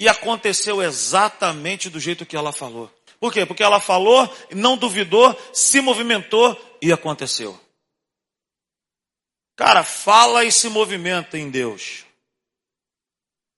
E 0.00 0.08
aconteceu 0.08 0.82
exatamente 0.82 1.90
do 1.90 2.00
jeito 2.00 2.24
que 2.24 2.36
ela 2.36 2.50
falou. 2.50 2.90
Por 3.20 3.30
quê? 3.30 3.44
Porque 3.44 3.62
ela 3.62 3.80
falou, 3.80 4.28
não 4.50 4.76
duvidou, 4.76 5.38
se 5.52 5.80
movimentou 5.80 6.58
e 6.82 6.92
aconteceu. 6.92 7.58
Cara, 9.56 9.84
fala 9.84 10.44
e 10.44 10.50
se 10.50 10.68
movimenta 10.68 11.38
em 11.38 11.48
Deus. 11.50 12.04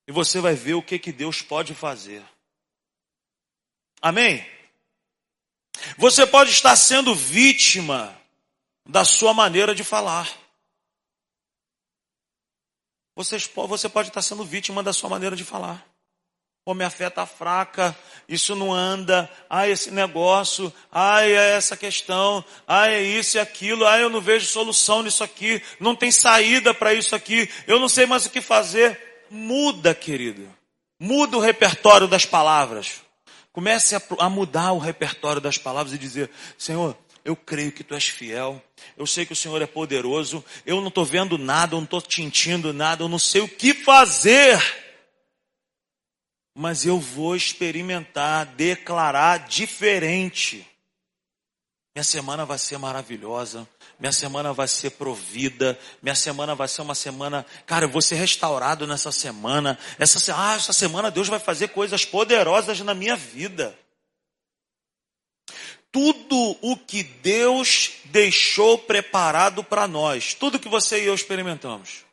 E 0.06 0.12
você 0.12 0.40
vai 0.40 0.54
ver 0.54 0.74
o 0.74 0.82
que, 0.82 0.98
que 0.98 1.12
Deus 1.12 1.42
pode 1.42 1.74
fazer. 1.74 2.22
Amém? 4.00 4.46
Você 5.98 6.26
pode 6.26 6.50
estar 6.50 6.76
sendo 6.76 7.14
vítima 7.14 8.16
da 8.88 9.04
sua 9.04 9.34
maneira 9.34 9.74
de 9.74 9.82
falar. 9.82 10.28
Você, 13.16 13.38
você 13.38 13.88
pode 13.88 14.08
estar 14.08 14.22
sendo 14.22 14.44
vítima 14.44 14.82
da 14.82 14.92
sua 14.92 15.08
maneira 15.08 15.34
de 15.34 15.44
falar. 15.44 15.84
Pô, 16.64 16.74
minha 16.74 16.90
fé 16.90 17.06
está 17.06 17.24
fraca, 17.24 17.96
isso 18.28 18.56
não 18.56 18.74
anda, 18.74 19.30
ai, 19.48 19.70
esse 19.70 19.90
negócio, 19.92 20.72
ai, 20.90 21.32
é 21.32 21.52
essa 21.52 21.76
questão, 21.76 22.44
ai, 22.66 22.94
é 22.94 23.02
isso 23.02 23.36
e 23.36 23.40
aquilo, 23.40 23.86
ai, 23.86 24.02
eu 24.02 24.10
não 24.10 24.20
vejo 24.20 24.46
solução 24.46 25.00
nisso 25.04 25.22
aqui, 25.22 25.62
não 25.78 25.94
tem 25.94 26.10
saída 26.10 26.74
para 26.74 26.92
isso 26.92 27.14
aqui, 27.14 27.48
eu 27.68 27.78
não 27.78 27.88
sei 27.88 28.04
mais 28.04 28.26
o 28.26 28.30
que 28.30 28.40
fazer. 28.40 29.05
Muda, 29.30 29.94
querido. 29.94 30.48
Muda 30.98 31.36
o 31.36 31.40
repertório 31.40 32.08
das 32.08 32.24
palavras. 32.24 33.02
Comece 33.52 33.96
a, 33.96 34.02
a 34.18 34.28
mudar 34.28 34.72
o 34.72 34.78
repertório 34.78 35.40
das 35.40 35.58
palavras 35.58 35.94
e 35.94 35.98
dizer: 35.98 36.30
Senhor, 36.58 36.96
eu 37.24 37.34
creio 37.34 37.72
que 37.72 37.82
tu 37.82 37.94
és 37.94 38.06
fiel, 38.06 38.62
eu 38.96 39.06
sei 39.06 39.26
que 39.26 39.32
o 39.32 39.36
Senhor 39.36 39.60
é 39.60 39.66
poderoso, 39.66 40.44
eu 40.64 40.80
não 40.80 40.88
estou 40.88 41.04
vendo 41.04 41.36
nada, 41.36 41.74
eu 41.74 41.78
não 41.78 41.84
estou 41.84 42.02
sentindo 42.08 42.72
nada, 42.72 43.02
eu 43.02 43.08
não 43.08 43.18
sei 43.18 43.40
o 43.40 43.48
que 43.48 43.74
fazer, 43.74 44.62
mas 46.54 46.86
eu 46.86 47.00
vou 47.00 47.34
experimentar, 47.34 48.46
declarar 48.46 49.48
diferente. 49.48 50.66
Minha 51.96 52.04
semana 52.04 52.44
vai 52.44 52.58
ser 52.58 52.76
maravilhosa, 52.76 53.66
minha 53.98 54.12
semana 54.12 54.52
vai 54.52 54.68
ser 54.68 54.90
provida, 54.90 55.78
minha 56.02 56.14
semana 56.14 56.54
vai 56.54 56.68
ser 56.68 56.82
uma 56.82 56.94
semana, 56.94 57.46
cara, 57.64 57.86
eu 57.86 57.88
vou 57.88 58.02
ser 58.02 58.16
restaurado 58.16 58.86
nessa 58.86 59.10
semana. 59.10 59.78
Essa, 59.98 60.36
ah, 60.36 60.56
essa 60.56 60.74
semana 60.74 61.10
Deus 61.10 61.26
vai 61.26 61.38
fazer 61.38 61.68
coisas 61.68 62.04
poderosas 62.04 62.80
na 62.80 62.92
minha 62.92 63.16
vida. 63.16 63.74
tudo 65.90 66.58
o 66.60 66.76
que 66.76 67.02
Deus 67.02 67.92
deixou 68.04 68.76
preparado 68.76 69.64
para 69.64 69.88
nós, 69.88 70.34
tudo 70.34 70.58
que 70.58 70.68
você 70.68 71.02
e 71.02 71.06
eu 71.06 71.14
experimentamos. 71.14 72.04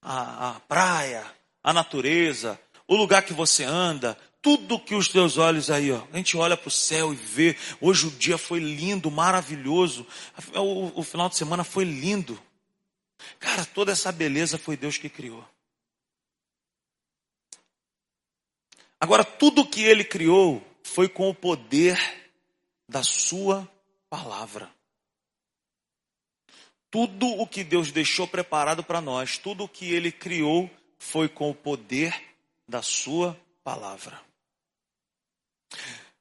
A, 0.00 0.48
a, 0.48 0.60
praia, 0.60 1.26
a 1.62 1.74
natureza, 1.74 2.58
o 2.88 2.96
lugar 2.96 3.20
que 3.20 3.34
você 3.34 3.64
anda, 3.64 4.16
tudo 4.42 4.80
que 4.80 4.94
os 4.96 5.08
teus 5.08 5.38
olhos 5.38 5.70
aí, 5.70 5.92
ó, 5.92 6.04
a 6.12 6.16
gente 6.16 6.36
olha 6.36 6.56
para 6.56 6.66
o 6.66 6.70
céu 6.70 7.12
e 7.12 7.16
vê, 7.16 7.56
hoje 7.80 8.08
o 8.08 8.10
dia 8.10 8.36
foi 8.36 8.58
lindo, 8.58 9.08
maravilhoso, 9.08 10.04
o, 10.56 11.00
o 11.00 11.02
final 11.04 11.28
de 11.28 11.36
semana 11.36 11.62
foi 11.62 11.84
lindo. 11.84 12.38
Cara, 13.38 13.64
toda 13.64 13.92
essa 13.92 14.10
beleza 14.10 14.58
foi 14.58 14.76
Deus 14.76 14.98
que 14.98 15.08
criou. 15.08 15.46
Agora, 18.98 19.24
tudo 19.24 19.66
que 19.66 19.82
ele 19.82 20.02
criou 20.02 20.60
foi 20.82 21.08
com 21.08 21.28
o 21.30 21.34
poder 21.34 21.98
da 22.88 23.04
sua 23.04 23.68
palavra. 24.10 24.68
Tudo 26.90 27.26
o 27.26 27.46
que 27.46 27.62
Deus 27.62 27.92
deixou 27.92 28.26
preparado 28.26 28.82
para 28.82 29.00
nós, 29.00 29.38
tudo 29.38 29.64
o 29.64 29.68
que 29.68 29.92
ele 29.92 30.10
criou 30.10 30.68
foi 30.98 31.28
com 31.28 31.48
o 31.48 31.54
poder 31.54 32.14
da 32.68 32.82
sua 32.82 33.38
palavra. 33.64 34.31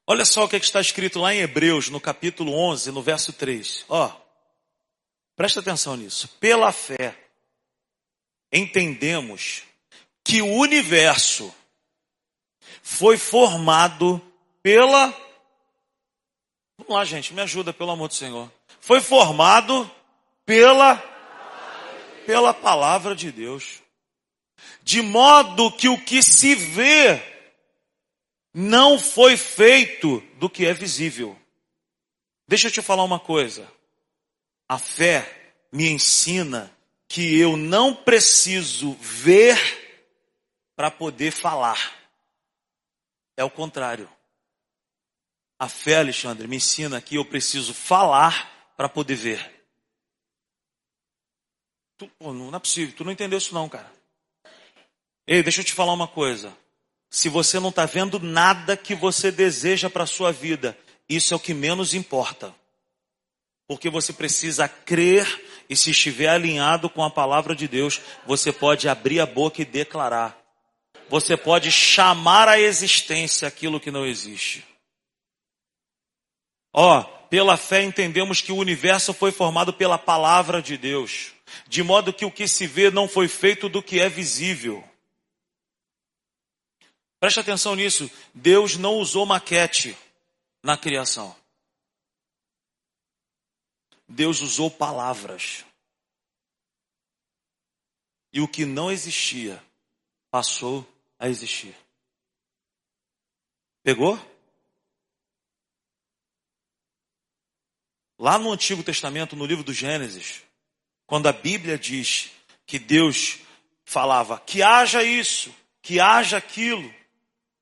Olha 0.05 0.25
só 0.25 0.43
o 0.43 0.49
que, 0.49 0.55
é 0.55 0.59
que 0.59 0.65
está 0.65 0.81
escrito 0.81 1.19
lá 1.19 1.33
em 1.33 1.39
Hebreus, 1.39 1.89
no 1.89 2.01
capítulo 2.01 2.53
11, 2.53 2.91
no 2.91 3.01
verso 3.01 3.31
3. 3.31 3.85
Ó, 3.87 4.11
presta 5.35 5.59
atenção 5.59 5.95
nisso. 5.95 6.27
Pela 6.39 6.71
fé, 6.71 7.15
entendemos 8.51 9.63
que 10.23 10.41
o 10.41 10.47
universo 10.47 11.53
foi 12.81 13.17
formado 13.17 14.21
pela. 14.61 15.07
Vamos 16.77 16.93
lá, 16.93 17.05
gente, 17.05 17.33
me 17.33 17.41
ajuda, 17.41 17.71
pelo 17.71 17.91
amor 17.91 18.09
do 18.09 18.13
Senhor. 18.13 18.51
Foi 18.79 18.99
formado 18.99 19.89
pela. 20.45 21.01
Pela 22.25 22.53
palavra 22.53 23.15
de 23.15 23.31
Deus. 23.31 23.81
De 24.83 25.01
modo 25.01 25.71
que 25.71 25.87
o 25.87 25.97
que 25.97 26.21
se 26.21 26.53
vê 26.53 27.30
não 28.53 28.99
foi 28.99 29.37
feito 29.37 30.19
do 30.37 30.49
que 30.49 30.65
é 30.65 30.73
visível. 30.73 31.37
Deixa 32.47 32.67
eu 32.67 32.71
te 32.71 32.81
falar 32.81 33.03
uma 33.03 33.19
coisa. 33.19 33.71
A 34.67 34.77
fé 34.77 35.53
me 35.71 35.89
ensina 35.89 36.75
que 37.07 37.37
eu 37.37 37.55
não 37.55 37.95
preciso 37.95 38.93
ver 38.93 39.57
para 40.75 40.91
poder 40.91 41.31
falar. 41.31 41.93
É 43.37 43.43
o 43.43 43.49
contrário. 43.49 44.09
A 45.59 45.69
fé, 45.69 45.97
Alexandre, 45.97 46.47
me 46.47 46.57
ensina 46.57 47.01
que 47.01 47.15
eu 47.15 47.25
preciso 47.25 47.73
falar 47.73 48.73
para 48.75 48.89
poder 48.89 49.15
ver. 49.15 49.65
Tu, 51.97 52.07
pô, 52.17 52.33
não 52.33 52.55
é 52.55 52.59
possível, 52.59 52.95
tu 52.95 53.03
não 53.03 53.11
entendeu 53.11 53.37
isso 53.37 53.53
não, 53.53 53.69
cara. 53.69 53.91
Ei, 55.27 55.43
deixa 55.43 55.61
eu 55.61 55.65
te 55.65 55.73
falar 55.73 55.93
uma 55.93 56.07
coisa. 56.07 56.57
Se 57.11 57.29
você 57.29 57.59
não 57.59 57.69
está 57.69 57.85
vendo 57.85 58.19
nada 58.19 58.75
que 58.75 58.95
você 58.95 59.31
deseja 59.31 59.87
para 59.87 60.05
a 60.05 60.07
sua 60.07 60.31
vida, 60.31 60.75
isso 61.07 61.35
é 61.35 61.37
o 61.37 61.39
que 61.39 61.53
menos 61.53 61.93
importa. 61.93 62.55
Porque 63.67 63.87
você 63.87 64.11
precisa 64.11 64.67
crer 64.67 65.43
e 65.69 65.75
se 65.75 65.91
estiver 65.91 66.29
alinhado 66.29 66.89
com 66.89 67.03
a 67.03 67.09
palavra 67.11 67.55
de 67.55 67.67
Deus, 67.67 68.01
você 68.25 68.51
pode 68.51 68.89
abrir 68.89 69.19
a 69.19 69.27
boca 69.27 69.61
e 69.61 69.65
declarar 69.65 70.41
você 71.11 71.35
pode 71.35 71.69
chamar 71.69 72.47
à 72.47 72.57
existência 72.57 73.45
aquilo 73.45 73.81
que 73.81 73.91
não 73.91 74.05
existe. 74.05 74.65
Ó, 76.71 77.01
oh, 77.01 77.03
pela 77.27 77.57
fé 77.57 77.83
entendemos 77.83 78.39
que 78.39 78.53
o 78.53 78.55
universo 78.55 79.13
foi 79.13 79.29
formado 79.29 79.73
pela 79.73 79.97
palavra 79.97 80.61
de 80.61 80.77
Deus, 80.77 81.33
de 81.67 81.83
modo 81.83 82.13
que 82.13 82.23
o 82.23 82.31
que 82.31 82.47
se 82.47 82.65
vê 82.65 82.89
não 82.89 83.09
foi 83.09 83.27
feito 83.27 83.67
do 83.67 83.83
que 83.83 83.99
é 83.99 84.07
visível. 84.07 84.81
Preste 87.21 87.39
atenção 87.39 87.75
nisso. 87.75 88.09
Deus 88.33 88.77
não 88.77 88.95
usou 88.95 89.27
maquete 89.27 89.95
na 90.63 90.75
criação. 90.75 91.35
Deus 94.07 94.41
usou 94.41 94.71
palavras. 94.71 95.63
E 98.33 98.41
o 98.41 98.47
que 98.47 98.65
não 98.65 98.91
existia 98.91 99.63
passou 100.31 100.83
a 101.19 101.29
existir. 101.29 101.77
Pegou? 103.83 104.19
Lá 108.17 108.39
no 108.39 108.51
Antigo 108.51 108.83
Testamento, 108.83 109.35
no 109.35 109.45
livro 109.45 109.63
do 109.63 109.73
Gênesis, 109.73 110.43
quando 111.05 111.27
a 111.27 111.33
Bíblia 111.33 111.77
diz 111.77 112.31
que 112.65 112.79
Deus 112.79 113.37
falava 113.85 114.39
que 114.39 114.63
haja 114.63 115.03
isso, 115.03 115.53
que 115.83 115.99
haja 115.99 116.37
aquilo, 116.37 117.00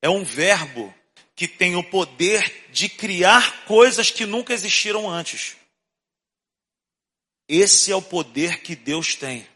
é 0.02 0.10
um 0.10 0.24
verbo 0.24 0.94
que 1.36 1.48
tem 1.48 1.76
o 1.76 1.84
poder 1.84 2.68
de 2.72 2.90
criar 2.90 3.66
coisas 3.66 4.12
que 4.12 4.26
nunca 4.26 4.54
existiram 4.54 5.10
antes. 5.10 5.56
Esse 7.48 7.92
é 7.92 7.96
o 7.96 8.02
poder 8.02 8.62
que 8.62 8.76
Deus 8.76 9.16
tem. 9.16 9.48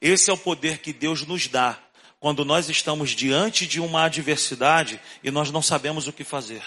Esse 0.00 0.30
é 0.30 0.32
o 0.32 0.38
poder 0.38 0.78
que 0.78 0.92
Deus 0.92 1.26
nos 1.26 1.48
dá 1.48 1.78
quando 2.20 2.44
nós 2.44 2.68
estamos 2.68 3.10
diante 3.10 3.66
de 3.66 3.80
uma 3.80 4.04
adversidade 4.04 5.00
e 5.22 5.30
nós 5.30 5.50
não 5.50 5.62
sabemos 5.62 6.06
o 6.06 6.12
que 6.12 6.24
fazer. 6.24 6.62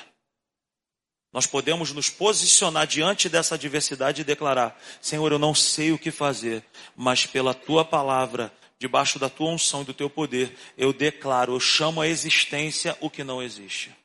Nós 1.32 1.46
podemos 1.46 1.94
nos 1.94 2.10
posicionar 2.10 2.86
diante 2.86 3.30
dessa 3.30 3.56
adversidade 3.56 4.22
e 4.22 4.26
declarar: 4.26 4.78
Senhor, 5.02 5.32
eu 5.32 5.40
não 5.40 5.56
sei 5.56 5.92
o 5.92 5.98
que 5.98 6.12
fazer, 6.12 6.64
mas 6.96 7.26
pela 7.26 7.54
tua 7.54 7.86
palavra, 7.86 8.52
debaixo 8.82 9.20
da 9.20 9.30
tua 9.30 9.52
unção 9.52 9.84
e 9.84 9.86
do 9.86 9.94
teu 9.94 10.10
poder, 10.10 10.58
eu 10.76 10.91
declaro, 10.91 11.54
eu 11.54 11.60
chamo 11.60 12.02
a 12.02 12.08
existência 12.08 12.98
o 13.00 13.10
que 13.10 13.24
não 13.24 13.41
existe. 13.41 13.96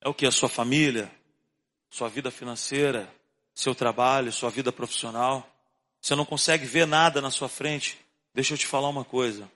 É 0.00 0.08
o 0.08 0.14
que? 0.14 0.26
A 0.26 0.32
sua 0.32 0.48
família, 0.48 1.10
sua 1.88 2.08
vida 2.08 2.30
financeira, 2.30 3.08
seu 3.54 3.74
trabalho, 3.74 4.32
sua 4.32 4.50
vida 4.50 4.72
profissional. 4.72 5.48
Você 6.00 6.16
não 6.16 6.24
consegue 6.24 6.66
ver 6.66 6.86
nada 6.86 7.20
na 7.20 7.30
sua 7.30 7.48
frente. 7.48 7.96
Deixa 8.34 8.54
eu 8.54 8.58
te 8.58 8.66
falar 8.66 8.88
uma 8.88 9.04
coisa 9.04 9.48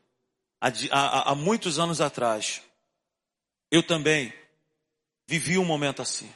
há, 0.60 0.68
há, 0.90 1.30
há 1.30 1.34
muitos 1.34 1.78
anos 1.78 2.00
atrás, 2.00 2.62
eu 3.70 3.82
também 3.82 4.32
vivi 5.26 5.56
um 5.58 5.64
momento 5.64 6.02
assim. 6.02 6.30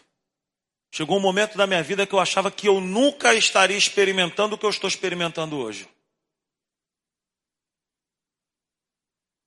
Chegou 0.90 1.18
um 1.18 1.20
momento 1.20 1.58
da 1.58 1.66
minha 1.66 1.82
vida 1.82 2.06
que 2.06 2.14
eu 2.14 2.20
achava 2.20 2.50
que 2.50 2.68
eu 2.68 2.80
nunca 2.80 3.34
estaria 3.34 3.76
experimentando 3.76 4.54
o 4.54 4.58
que 4.58 4.64
eu 4.64 4.70
estou 4.70 4.88
experimentando 4.88 5.56
hoje. 5.56 5.88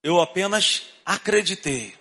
Eu 0.03 0.21
apenas 0.21 0.87
acreditei 1.05 1.95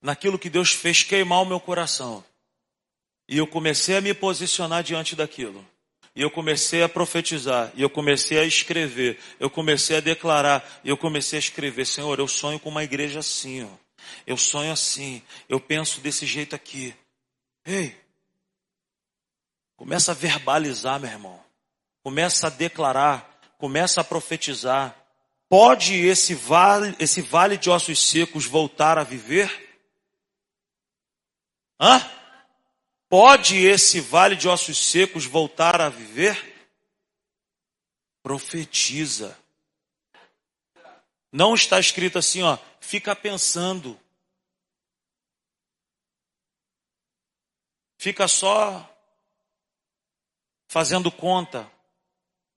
naquilo 0.00 0.38
que 0.38 0.50
Deus 0.50 0.72
fez 0.72 1.02
queimar 1.02 1.42
o 1.42 1.46
meu 1.46 1.58
coração. 1.58 2.24
E 3.26 3.38
eu 3.38 3.46
comecei 3.46 3.96
a 3.96 4.00
me 4.00 4.12
posicionar 4.12 4.82
diante 4.82 5.16
daquilo. 5.16 5.64
E 6.14 6.22
eu 6.22 6.30
comecei 6.30 6.82
a 6.82 6.88
profetizar, 6.88 7.72
e 7.74 7.82
eu 7.82 7.90
comecei 7.90 8.38
a 8.38 8.44
escrever, 8.44 9.18
eu 9.40 9.50
comecei 9.50 9.96
a 9.96 10.00
declarar, 10.00 10.64
e 10.84 10.88
eu 10.88 10.96
comecei 10.96 11.38
a 11.38 11.40
escrever, 11.40 11.84
Senhor, 11.84 12.16
eu 12.20 12.28
sonho 12.28 12.60
com 12.60 12.68
uma 12.68 12.84
igreja 12.84 13.18
assim, 13.18 13.64
ó. 13.64 13.84
Eu 14.24 14.36
sonho 14.36 14.70
assim, 14.70 15.20
eu 15.48 15.58
penso 15.58 16.00
desse 16.00 16.24
jeito 16.24 16.54
aqui. 16.54 16.94
Ei, 17.64 17.96
começa 19.76 20.12
a 20.12 20.14
verbalizar, 20.14 21.00
meu 21.00 21.10
irmão. 21.10 21.42
Começa 22.02 22.46
a 22.46 22.50
declarar, 22.50 23.40
começa 23.58 24.00
a 24.00 24.04
profetizar. 24.04 24.94
Pode 25.56 25.94
esse 25.94 26.34
vale, 26.34 26.96
esse 26.98 27.22
vale 27.22 27.56
de 27.56 27.70
ossos 27.70 28.10
secos 28.10 28.44
voltar 28.44 28.98
a 28.98 29.04
viver? 29.04 29.48
Hã? 31.78 32.00
Pode 33.08 33.64
esse 33.64 34.00
vale 34.00 34.34
de 34.34 34.48
ossos 34.48 34.76
secos 34.76 35.26
voltar 35.26 35.80
a 35.80 35.88
viver? 35.88 36.68
Profetiza. 38.20 39.38
Não 41.30 41.54
está 41.54 41.78
escrito 41.78 42.18
assim, 42.18 42.42
ó, 42.42 42.58
fica 42.80 43.14
pensando. 43.14 43.96
Fica 47.96 48.26
só 48.26 48.92
fazendo 50.66 51.12
conta 51.12 51.70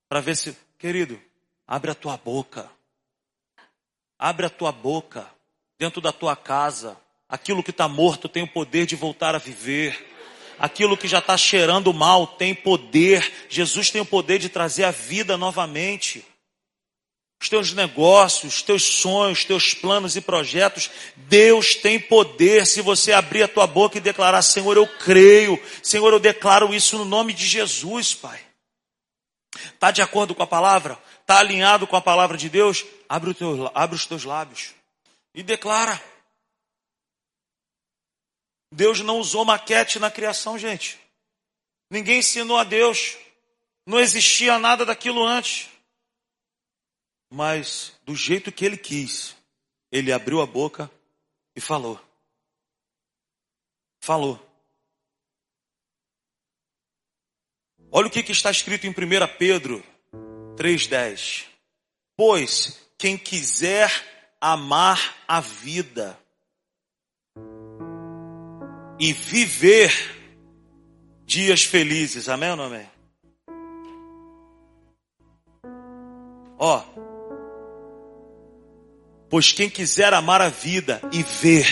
para 0.10 0.20
ver 0.20 0.36
se, 0.36 0.58
querido, 0.80 1.22
abre 1.68 1.92
a 1.92 1.96
tua 1.96 2.18
boca. 2.18 2.76
Abre 4.20 4.46
a 4.46 4.50
tua 4.50 4.72
boca 4.72 5.28
dentro 5.78 6.02
da 6.02 6.12
tua 6.12 6.36
casa. 6.36 6.98
Aquilo 7.30 7.64
que 7.64 7.72
está 7.72 7.88
morto 7.88 8.28
tem 8.30 8.44
o 8.44 8.48
poder 8.48 8.86
de 8.86 8.96
voltar 8.96 9.36
a 9.36 9.40
viver 9.40 10.08
aquilo 10.60 10.98
que 10.98 11.08
já 11.08 11.20
está 11.20 11.38
cheirando 11.38 11.94
mal 11.94 12.26
tem 12.28 12.54
poder. 12.54 13.32
Jesus 13.50 13.90
tem 13.90 14.02
o 14.02 14.06
poder 14.06 14.40
de 14.40 14.50
trazer 14.50 14.84
a 14.86 14.92
vida 14.92 15.38
novamente. 15.38 16.26
os 17.40 17.50
teus 17.50 17.72
negócios, 17.72 18.56
os 18.56 18.62
teus 18.64 18.84
sonhos, 18.84 19.40
os 19.40 19.46
teus 19.46 19.74
planos 19.74 20.16
e 20.16 20.22
projetos. 20.22 20.90
Deus 21.16 21.76
tem 21.76 22.00
poder 22.00 22.66
se 22.66 22.82
você 22.82 23.14
abrir 23.14 23.44
a 23.44 23.48
tua 23.48 23.68
boca 23.68 23.98
e 23.98 24.02
declarar: 24.02 24.42
Senhor, 24.42 24.76
eu 24.76 24.88
creio, 24.88 25.62
Senhor, 25.84 26.12
eu 26.12 26.20
declaro 26.20 26.74
isso 26.74 26.98
no 26.98 27.06
nome 27.06 27.34
de 27.34 27.46
Jesus, 27.46 28.16
Pai. 28.16 28.40
Está 29.74 29.92
de 29.92 30.02
acordo 30.02 30.36
com 30.36 30.44
a 30.44 30.48
palavra? 30.48 31.00
Está 31.28 31.40
alinhado 31.40 31.86
com 31.86 31.98
a 31.98 32.02
palavra 32.02 32.38
de 32.38 32.50
Deus? 32.50 32.86
Abre, 33.10 33.34
teu, 33.34 33.70
abre 33.76 33.98
os 33.98 34.06
teus 34.06 34.24
lábios 34.24 34.74
e 35.36 35.44
declara. 35.44 36.02
Deus 38.72 39.02
não 39.02 39.20
usou 39.20 39.44
maquete 39.44 40.00
na 40.00 40.10
criação, 40.10 40.58
gente. 40.58 40.98
Ninguém 41.92 42.20
ensinou 42.20 42.56
a 42.58 42.64
Deus. 42.64 43.18
Não 43.86 44.00
existia 44.00 44.58
nada 44.58 44.86
daquilo 44.86 45.22
antes. 45.22 45.70
Mas 47.30 47.92
do 48.06 48.16
jeito 48.16 48.50
que 48.50 48.64
ele 48.64 48.78
quis, 48.78 49.36
ele 49.92 50.14
abriu 50.14 50.40
a 50.40 50.46
boca 50.46 50.90
e 51.54 51.60
falou. 51.60 52.00
Falou. 54.00 54.40
Olha 57.92 58.08
o 58.08 58.10
que, 58.10 58.24
que 58.24 58.32
está 58.32 58.50
escrito 58.50 58.88
em 58.88 58.92
1 58.92 58.94
Pedro 59.38 59.97
3,10. 60.58 61.46
Pois 62.16 62.80
quem 62.98 63.18
quiser 63.18 63.92
amar 64.42 65.16
a 65.28 65.40
vida 65.40 66.18
e 69.00 69.14
viver 69.14 69.94
dias 71.26 71.64
felizes, 71.64 72.28
amém 72.28 72.50
ou 72.52 72.56
não 72.56 72.66
amém? 72.66 72.90
Ó, 76.58 76.84
pois 79.30 79.52
quem 79.52 79.70
quiser 79.70 80.12
amar 80.14 80.42
a 80.42 80.50
vida 80.50 81.00
e 81.14 81.22
ver 81.22 81.68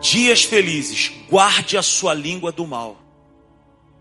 dias 0.00 0.44
felizes, 0.44 1.12
guarde 1.28 1.76
a 1.76 1.82
sua 1.82 2.14
língua 2.14 2.50
do 2.50 2.66
mal. 2.66 2.98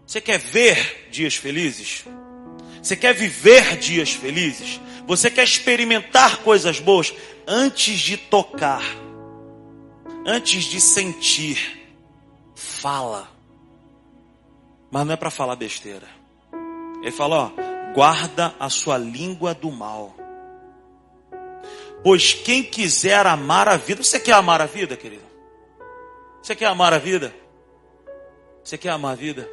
Você 0.08 0.22
quer 0.22 0.40
ver 0.40 1.10
dias 1.12 1.36
felizes? 1.36 2.06
Você 2.82 2.96
quer 2.96 3.14
viver 3.14 3.78
dias 3.78 4.12
felizes? 4.12 4.80
Você 5.06 5.30
quer 5.30 5.44
experimentar 5.44 6.38
coisas 6.38 6.80
boas? 6.80 7.14
Antes 7.48 8.00
de 8.00 8.16
tocar, 8.16 8.84
antes 10.26 10.66
de 10.66 10.80
sentir, 10.80 11.92
fala. 12.56 13.28
Mas 14.92 15.06
não 15.06 15.14
é 15.14 15.18
para 15.18 15.32
falar 15.32 15.56
besteira. 15.56 16.08
Ele 17.02 17.12
fala, 17.12 17.36
ó, 17.36 17.94
guarda 17.94 18.54
a 18.60 18.70
sua 18.70 18.98
língua 18.98 19.54
do 19.54 19.72
mal. 19.72 20.16
Pois 22.04 22.34
quem 22.34 22.64
quiser 22.64 23.26
amar 23.26 23.68
a 23.68 23.78
vida, 23.78 24.04
você 24.04 24.20
quer 24.20 24.34
amar 24.34 24.62
a 24.62 24.66
vida, 24.66 24.96
querido? 24.96 25.24
Você 26.42 26.56
quer 26.56 26.68
amar 26.68 26.94
a 26.94 26.98
vida? 26.98 27.34
Você 28.64 28.78
quer 28.78 28.90
amar 28.90 29.14
a 29.14 29.16
vida? 29.16 29.50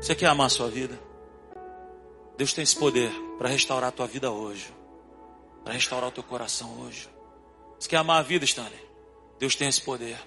Você 0.00 0.14
quer 0.14 0.26
amar 0.26 0.46
a 0.46 0.50
sua 0.50 0.68
vida? 0.68 0.98
Deus 2.36 2.52
tem 2.52 2.62
esse 2.64 2.76
poder 2.76 3.10
para 3.38 3.48
restaurar 3.48 3.88
a 3.88 3.92
tua 3.92 4.06
vida 4.06 4.30
hoje. 4.30 4.66
Para 5.62 5.72
restaurar 5.72 6.08
o 6.08 6.12
teu 6.12 6.22
coração 6.22 6.80
hoje. 6.80 7.08
Você 7.78 7.88
quer 7.88 7.96
amar 7.96 8.18
a 8.18 8.22
vida, 8.22 8.44
Stanley? 8.44 8.80
Deus 9.38 9.54
tem 9.54 9.68
esse 9.68 9.80
poder. 9.80 10.18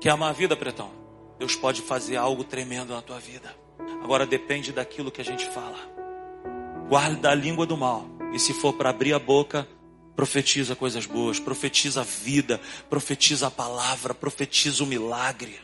Quer 0.00 0.10
amar 0.10 0.30
a 0.30 0.32
vida, 0.32 0.56
pretão? 0.56 0.90
Deus 1.38 1.54
pode 1.54 1.82
fazer 1.82 2.16
algo 2.16 2.44
tremendo 2.44 2.92
na 2.92 3.02
tua 3.02 3.18
vida. 3.18 3.54
Agora 4.02 4.26
depende 4.26 4.72
daquilo 4.72 5.10
que 5.10 5.20
a 5.20 5.24
gente 5.24 5.46
fala. 5.50 5.78
Guarda 6.88 7.30
a 7.30 7.34
língua 7.34 7.66
do 7.66 7.76
mal. 7.76 8.06
E 8.32 8.38
se 8.38 8.52
for 8.52 8.72
para 8.72 8.90
abrir 8.90 9.12
a 9.12 9.18
boca, 9.18 9.66
profetiza 10.16 10.76
coisas 10.76 11.06
boas, 11.06 11.38
profetiza 11.38 12.00
a 12.00 12.04
vida, 12.04 12.60
profetiza 12.88 13.46
a 13.46 13.50
palavra, 13.50 14.12
profetiza 14.12 14.82
o 14.82 14.86
milagre. 14.86 15.58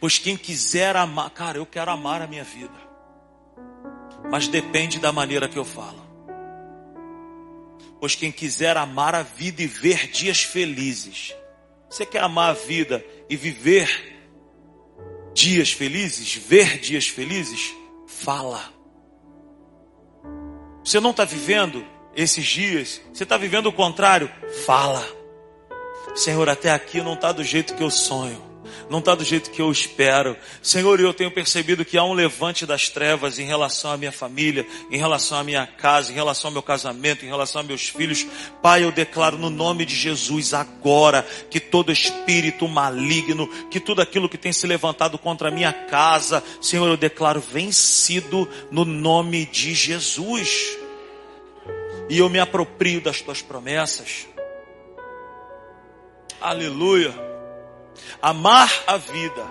Pois 0.00 0.18
quem 0.18 0.36
quiser 0.36 0.96
amar, 0.96 1.30
cara, 1.30 1.58
eu 1.58 1.66
quero 1.66 1.90
amar 1.90 2.22
a 2.22 2.26
minha 2.26 2.44
vida. 2.44 2.74
Mas 4.30 4.48
depende 4.48 4.98
da 4.98 5.12
maneira 5.12 5.48
que 5.48 5.58
eu 5.58 5.64
falo. 5.64 6.04
Pois 8.00 8.14
quem 8.14 8.30
quiser 8.30 8.76
amar 8.76 9.14
a 9.14 9.22
vida 9.22 9.62
e 9.62 9.66
ver 9.66 10.08
dias 10.08 10.42
felizes. 10.42 11.34
Você 11.88 12.04
quer 12.04 12.22
amar 12.22 12.50
a 12.50 12.54
vida 12.54 13.04
e 13.28 13.36
viver 13.36 13.88
dias 15.32 15.72
felizes? 15.72 16.34
Ver 16.34 16.78
dias 16.78 17.08
felizes? 17.08 17.74
Fala. 18.06 18.72
Você 20.84 21.00
não 21.00 21.10
está 21.10 21.24
vivendo 21.24 21.84
esses 22.14 22.44
dias? 22.44 23.00
Você 23.12 23.22
está 23.22 23.36
vivendo 23.36 23.66
o 23.66 23.72
contrário? 23.72 24.30
Fala. 24.64 25.04
Senhor, 26.14 26.48
até 26.48 26.70
aqui 26.70 27.00
não 27.00 27.14
está 27.14 27.32
do 27.32 27.44
jeito 27.44 27.74
que 27.74 27.82
eu 27.82 27.90
sonho 27.90 28.45
não 28.88 29.00
está 29.00 29.14
do 29.14 29.24
jeito 29.24 29.50
que 29.50 29.60
eu 29.60 29.70
espero. 29.70 30.36
Senhor, 30.62 31.00
eu 31.00 31.12
tenho 31.12 31.30
percebido 31.30 31.84
que 31.84 31.98
há 31.98 32.04
um 32.04 32.12
levante 32.12 32.64
das 32.64 32.88
trevas 32.88 33.38
em 33.38 33.44
relação 33.44 33.90
à 33.90 33.96
minha 33.96 34.12
família, 34.12 34.66
em 34.90 34.96
relação 34.96 35.38
à 35.38 35.44
minha 35.44 35.66
casa, 35.66 36.12
em 36.12 36.14
relação 36.14 36.48
ao 36.48 36.52
meu 36.52 36.62
casamento, 36.62 37.24
em 37.24 37.28
relação 37.28 37.60
aos 37.60 37.68
meus 37.68 37.88
filhos. 37.88 38.26
Pai, 38.62 38.84
eu 38.84 38.92
declaro 38.92 39.36
no 39.36 39.50
nome 39.50 39.84
de 39.84 39.94
Jesus 39.94 40.54
agora 40.54 41.26
que 41.50 41.58
todo 41.58 41.90
espírito 41.90 42.68
maligno, 42.68 43.48
que 43.70 43.80
tudo 43.80 44.00
aquilo 44.00 44.28
que 44.28 44.38
tem 44.38 44.52
se 44.52 44.66
levantado 44.66 45.18
contra 45.18 45.48
a 45.48 45.52
minha 45.52 45.72
casa, 45.72 46.42
Senhor, 46.60 46.86
eu 46.86 46.96
declaro 46.96 47.40
vencido 47.40 48.48
no 48.70 48.84
nome 48.84 49.46
de 49.46 49.74
Jesus. 49.74 50.78
E 52.08 52.18
eu 52.18 52.28
me 52.28 52.38
aproprio 52.38 53.00
das 53.00 53.20
tuas 53.20 53.42
promessas. 53.42 54.28
Aleluia. 56.40 57.35
Amar 58.20 58.72
a 58.86 58.96
vida 58.96 59.44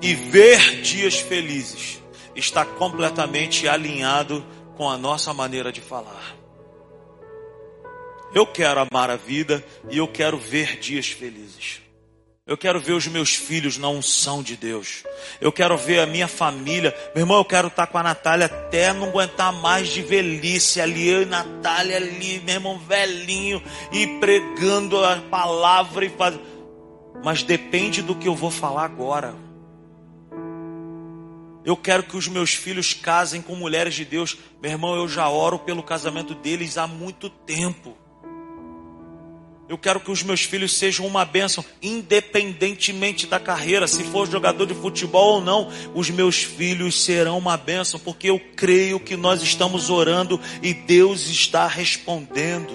e 0.00 0.14
ver 0.14 0.80
dias 0.82 1.20
felizes 1.20 2.02
está 2.34 2.64
completamente 2.64 3.68
alinhado 3.68 4.44
com 4.76 4.88
a 4.88 4.96
nossa 4.96 5.34
maneira 5.34 5.72
de 5.72 5.80
falar. 5.80 6.36
Eu 8.32 8.46
quero 8.46 8.80
amar 8.80 9.10
a 9.10 9.16
vida 9.16 9.64
e 9.90 9.98
eu 9.98 10.06
quero 10.06 10.38
ver 10.38 10.78
dias 10.78 11.08
felizes. 11.08 11.80
Eu 12.46 12.56
quero 12.56 12.80
ver 12.80 12.94
os 12.94 13.06
meus 13.06 13.34
filhos 13.34 13.76
na 13.76 13.88
unção 13.88 14.42
de 14.42 14.56
Deus. 14.56 15.04
Eu 15.40 15.52
quero 15.52 15.76
ver 15.76 16.00
a 16.00 16.06
minha 16.06 16.26
família. 16.26 16.92
Meu 17.14 17.22
irmão, 17.22 17.38
eu 17.38 17.44
quero 17.44 17.68
estar 17.68 17.86
com 17.86 17.98
a 17.98 18.02
Natália 18.02 18.46
até 18.46 18.92
não 18.92 19.08
aguentar 19.08 19.52
mais 19.52 19.88
de 19.88 20.02
velhice 20.02 20.80
ali. 20.80 21.08
Eu 21.08 21.22
e 21.22 21.26
Natália 21.26 21.96
ali, 21.96 22.40
meu 22.40 22.54
irmão, 22.54 22.78
velhinho, 22.78 23.62
e 23.92 24.06
pregando 24.18 25.04
a 25.04 25.16
palavra 25.30 26.04
e 26.04 26.10
fazendo 26.10 26.42
mas 27.24 27.42
depende 27.42 28.02
do 28.02 28.14
que 28.14 28.28
eu 28.28 28.34
vou 28.34 28.50
falar 28.50 28.84
agora. 28.84 29.34
Eu 31.64 31.76
quero 31.76 32.02
que 32.02 32.16
os 32.16 32.26
meus 32.26 32.54
filhos 32.54 32.94
casem 32.94 33.42
com 33.42 33.54
mulheres 33.54 33.94
de 33.94 34.04
Deus. 34.04 34.36
Meu 34.62 34.72
irmão, 34.72 34.96
eu 34.96 35.06
já 35.06 35.28
oro 35.28 35.58
pelo 35.58 35.82
casamento 35.82 36.34
deles 36.34 36.78
há 36.78 36.86
muito 36.86 37.28
tempo. 37.28 37.96
Eu 39.68 39.78
quero 39.78 40.00
que 40.00 40.10
os 40.10 40.20
meus 40.24 40.42
filhos 40.42 40.76
sejam 40.76 41.06
uma 41.06 41.24
bênção, 41.24 41.64
independentemente 41.80 43.24
da 43.24 43.38
carreira, 43.38 43.86
se 43.86 44.02
for 44.02 44.28
jogador 44.28 44.66
de 44.66 44.74
futebol 44.74 45.34
ou 45.34 45.40
não, 45.40 45.70
os 45.94 46.10
meus 46.10 46.42
filhos 46.42 47.04
serão 47.04 47.38
uma 47.38 47.56
bênção, 47.56 48.00
porque 48.00 48.30
eu 48.30 48.40
creio 48.56 48.98
que 48.98 49.16
nós 49.16 49.42
estamos 49.42 49.88
orando 49.88 50.40
e 50.60 50.74
Deus 50.74 51.28
está 51.28 51.68
respondendo. 51.68 52.72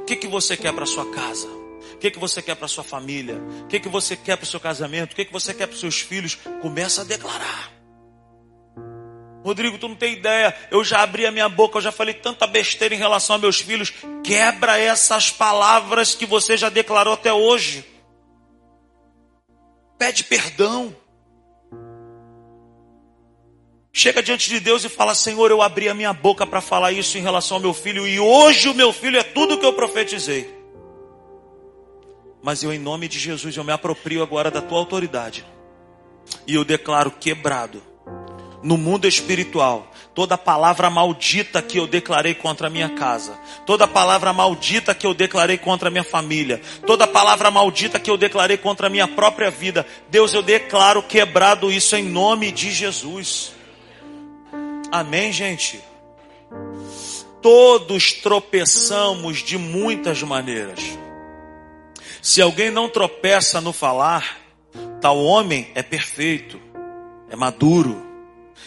O 0.00 0.04
que, 0.06 0.16
que 0.16 0.28
você 0.28 0.56
quer 0.56 0.72
para 0.72 0.86
sua 0.86 1.04
casa? 1.10 1.55
O 1.96 1.98
que, 1.98 2.10
que 2.10 2.18
você 2.18 2.42
quer 2.42 2.54
para 2.54 2.68
sua 2.68 2.84
família? 2.84 3.36
O 3.62 3.66
que, 3.68 3.80
que 3.80 3.88
você 3.88 4.14
quer 4.14 4.36
para 4.36 4.44
o 4.44 4.46
seu 4.46 4.60
casamento? 4.60 5.14
O 5.14 5.16
que, 5.16 5.24
que 5.24 5.32
você 5.32 5.54
quer 5.54 5.66
para 5.66 5.74
os 5.74 5.80
seus 5.80 5.98
filhos? 5.98 6.34
Começa 6.60 7.00
a 7.00 7.04
declarar. 7.04 7.72
Rodrigo, 9.42 9.78
tu 9.78 9.88
não 9.88 9.96
tem 9.96 10.12
ideia. 10.12 10.54
Eu 10.70 10.84
já 10.84 11.00
abri 11.00 11.24
a 11.24 11.30
minha 11.30 11.48
boca, 11.48 11.78
eu 11.78 11.82
já 11.82 11.90
falei 11.90 12.12
tanta 12.12 12.46
besteira 12.46 12.94
em 12.94 12.98
relação 12.98 13.36
a 13.36 13.38
meus 13.38 13.60
filhos. 13.60 13.94
Quebra 14.22 14.78
essas 14.78 15.30
palavras 15.30 16.14
que 16.14 16.26
você 16.26 16.54
já 16.54 16.68
declarou 16.68 17.14
até 17.14 17.32
hoje. 17.32 17.82
Pede 19.98 20.22
perdão. 20.22 20.94
Chega 23.90 24.22
diante 24.22 24.50
de 24.50 24.60
Deus 24.60 24.84
e 24.84 24.90
fala: 24.90 25.14
Senhor, 25.14 25.50
eu 25.50 25.62
abri 25.62 25.88
a 25.88 25.94
minha 25.94 26.12
boca 26.12 26.46
para 26.46 26.60
falar 26.60 26.92
isso 26.92 27.16
em 27.16 27.22
relação 27.22 27.56
ao 27.56 27.62
meu 27.62 27.72
filho, 27.72 28.06
e 28.06 28.20
hoje 28.20 28.68
o 28.68 28.74
meu 28.74 28.92
filho 28.92 29.18
é 29.18 29.22
tudo 29.22 29.54
o 29.54 29.58
que 29.58 29.64
eu 29.64 29.72
profetizei. 29.72 30.55
Mas 32.46 32.62
eu, 32.62 32.72
em 32.72 32.78
nome 32.78 33.08
de 33.08 33.18
Jesus, 33.18 33.56
eu 33.56 33.64
me 33.64 33.72
aproprio 33.72 34.22
agora 34.22 34.52
da 34.52 34.62
tua 34.62 34.78
autoridade. 34.78 35.44
E 36.46 36.54
eu 36.54 36.64
declaro 36.64 37.10
quebrado 37.10 37.82
no 38.62 38.78
mundo 38.78 39.08
espiritual 39.08 39.90
toda 40.14 40.38
palavra 40.38 40.88
maldita 40.88 41.60
que 41.60 41.76
eu 41.76 41.88
declarei 41.88 42.34
contra 42.34 42.68
a 42.68 42.70
minha 42.70 42.90
casa, 42.90 43.36
toda 43.66 43.88
palavra 43.88 44.32
maldita 44.32 44.94
que 44.94 45.04
eu 45.04 45.12
declarei 45.12 45.58
contra 45.58 45.88
a 45.88 45.90
minha 45.90 46.04
família, 46.04 46.62
toda 46.86 47.04
palavra 47.04 47.50
maldita 47.50 47.98
que 47.98 48.08
eu 48.08 48.16
declarei 48.16 48.56
contra 48.56 48.86
a 48.86 48.90
minha 48.90 49.08
própria 49.08 49.50
vida. 49.50 49.84
Deus, 50.08 50.32
eu 50.32 50.40
declaro 50.40 51.02
quebrado 51.02 51.72
isso 51.72 51.96
em 51.96 52.04
nome 52.04 52.52
de 52.52 52.70
Jesus. 52.70 53.50
Amém, 54.92 55.32
gente? 55.32 55.80
Todos 57.42 58.12
tropeçamos 58.12 59.38
de 59.38 59.58
muitas 59.58 60.22
maneiras. 60.22 61.05
Se 62.26 62.42
alguém 62.42 62.72
não 62.72 62.88
tropeça 62.88 63.60
no 63.60 63.72
falar, 63.72 64.36
tal 65.00 65.16
homem 65.22 65.70
é 65.76 65.82
perfeito, 65.82 66.60
é 67.30 67.36
maduro, 67.36 68.04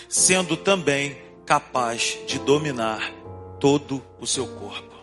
sendo 0.08 0.56
também 0.56 1.22
capaz 1.46 2.18
de 2.26 2.40
dominar 2.40 3.12
todo 3.60 4.02
o 4.18 4.26
seu 4.26 4.48
corpo. 4.48 4.96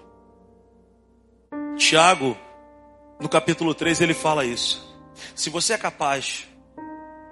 Tiago, 1.76 2.34
no 3.20 3.28
capítulo 3.28 3.74
3, 3.74 4.00
ele 4.00 4.14
fala 4.14 4.42
isso. 4.42 4.90
Se 5.34 5.50
você 5.50 5.74
é 5.74 5.78
capaz 5.78 6.48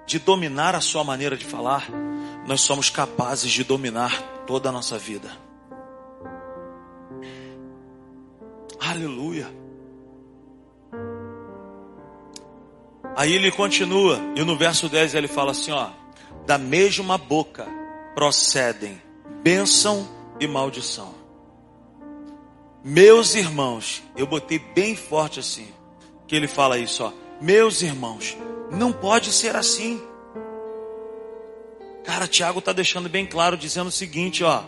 de 0.05 0.19
dominar 0.19 0.75
a 0.75 0.79
sua 0.79 1.03
maneira 1.03 1.35
de 1.35 1.43
falar, 1.43 1.89
nós 2.45 2.61
somos 2.61 2.91
capazes 2.91 3.51
de 3.51 3.63
dominar 3.63 4.21
toda 4.45 4.69
a 4.69 4.71
nossa 4.71 4.95
vida. 4.99 5.31
Aleluia. 8.79 9.64
Aí 13.15 13.33
ele 13.33 13.49
continua, 13.49 14.19
e 14.35 14.43
no 14.43 14.57
verso 14.57 14.89
10 14.89 15.15
ele 15.15 15.27
fala 15.27 15.51
assim: 15.51 15.71
ó, 15.71 15.89
da 16.45 16.57
mesma 16.57 17.17
boca 17.17 17.65
procedem 18.13 19.01
bênção 19.41 20.07
e 20.39 20.45
maldição. 20.47 21.15
Meus 22.83 23.33
irmãos, 23.33 24.03
eu 24.17 24.27
botei 24.27 24.59
bem 24.59 24.95
forte 24.95 25.39
assim, 25.39 25.67
que 26.27 26.35
ele 26.35 26.47
fala 26.47 26.77
isso, 26.77 27.03
ó. 27.03 27.13
Meus 27.41 27.81
irmãos, 27.81 28.37
não 28.69 28.91
pode 28.91 29.31
ser 29.31 29.55
assim. 29.55 30.01
Cara, 32.03 32.27
Tiago 32.27 32.59
está 32.59 32.71
deixando 32.71 33.09
bem 33.09 33.25
claro, 33.25 33.57
dizendo 33.57 33.87
o 33.87 33.91
seguinte, 33.91 34.43
ó. 34.43 34.63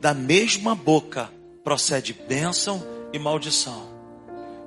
Da 0.00 0.14
mesma 0.14 0.74
boca 0.74 1.30
procede 1.64 2.12
bênção 2.12 2.82
e 3.12 3.18
maldição. 3.18 3.88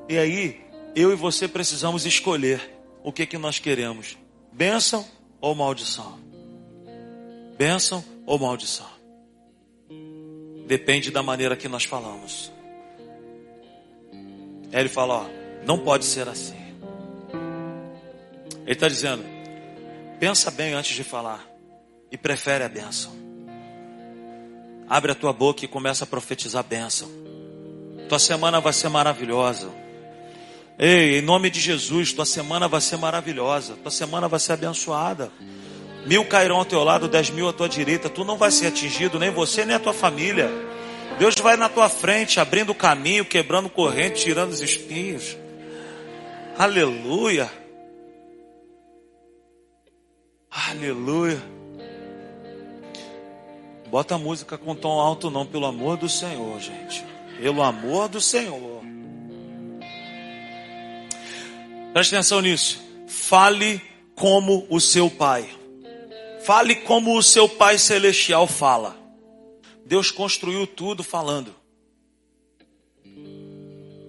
E 0.07 0.17
aí, 0.17 0.61
eu 0.95 1.11
e 1.11 1.15
você 1.15 1.47
precisamos 1.47 2.05
escolher 2.05 2.80
o 3.03 3.11
que 3.11 3.25
que 3.25 3.37
nós 3.37 3.59
queremos: 3.59 4.17
bênção 4.51 5.05
ou 5.39 5.55
maldição? 5.55 6.19
Bênção 7.57 8.03
ou 8.25 8.39
maldição? 8.39 8.89
Depende 10.67 11.11
da 11.11 11.21
maneira 11.21 11.55
que 11.55 11.67
nós 11.67 11.83
falamos. 11.83 12.51
Aí 14.71 14.79
ele 14.79 14.89
fala: 14.89 15.23
ó, 15.23 15.25
não 15.65 15.79
pode 15.79 16.05
ser 16.05 16.27
assim. 16.27 16.55
Ele 18.63 18.71
está 18.71 18.87
dizendo: 18.87 19.23
pensa 20.19 20.49
bem 20.49 20.73
antes 20.73 20.95
de 20.95 21.03
falar 21.03 21.45
e 22.11 22.17
prefere 22.17 22.63
a 22.63 22.69
bênção. 22.69 23.11
Abre 24.87 25.13
a 25.13 25.15
tua 25.15 25.31
boca 25.31 25.63
e 25.63 25.67
começa 25.67 26.03
a 26.03 26.07
profetizar 26.07 26.63
bênção. 26.63 27.09
Tua 28.09 28.19
semana 28.19 28.59
vai 28.59 28.73
ser 28.73 28.89
maravilhosa. 28.89 29.71
Ei, 30.83 31.19
em 31.19 31.21
nome 31.21 31.51
de 31.51 31.59
Jesus, 31.59 32.11
tua 32.11 32.25
semana 32.25 32.67
vai 32.67 32.81
ser 32.81 32.97
maravilhosa. 32.97 33.75
Tua 33.83 33.91
semana 33.91 34.27
vai 34.27 34.39
ser 34.39 34.53
abençoada. 34.53 35.31
Mil 36.07 36.25
cairão 36.25 36.57
ao 36.57 36.65
teu 36.65 36.83
lado, 36.83 37.07
dez 37.07 37.29
mil 37.29 37.47
à 37.47 37.53
tua 37.53 37.69
direita. 37.69 38.09
Tu 38.09 38.25
não 38.25 38.35
vai 38.35 38.49
ser 38.49 38.65
atingido, 38.65 39.19
nem 39.19 39.29
você, 39.29 39.63
nem 39.63 39.75
a 39.75 39.79
tua 39.79 39.93
família. 39.93 40.49
Deus 41.19 41.35
vai 41.35 41.55
na 41.55 41.69
tua 41.69 41.87
frente, 41.87 42.39
abrindo 42.39 42.73
caminho, 42.73 43.23
quebrando 43.23 43.69
corrente, 43.69 44.23
tirando 44.23 44.49
os 44.49 44.59
espinhos. 44.59 45.37
Aleluia. 46.57 47.47
Aleluia. 50.49 51.39
Bota 53.87 54.15
a 54.15 54.17
música 54.17 54.57
com 54.57 54.73
tom 54.73 54.99
alto, 54.99 55.29
não, 55.29 55.45
pelo 55.45 55.67
amor 55.67 55.95
do 55.97 56.09
Senhor, 56.09 56.59
gente. 56.59 57.05
Pelo 57.39 57.61
amor 57.61 58.09
do 58.09 58.19
Senhor. 58.19 58.80
Preste 61.93 62.15
atenção 62.15 62.41
nisso. 62.41 62.81
Fale 63.07 63.81
como 64.15 64.65
o 64.69 64.79
seu 64.79 65.09
pai. 65.09 65.49
Fale 66.43 66.75
como 66.75 67.17
o 67.17 67.23
seu 67.23 67.47
pai 67.47 67.77
celestial 67.77 68.47
fala. 68.47 68.97
Deus 69.85 70.09
construiu 70.09 70.65
tudo 70.65 71.03
falando. 71.03 71.53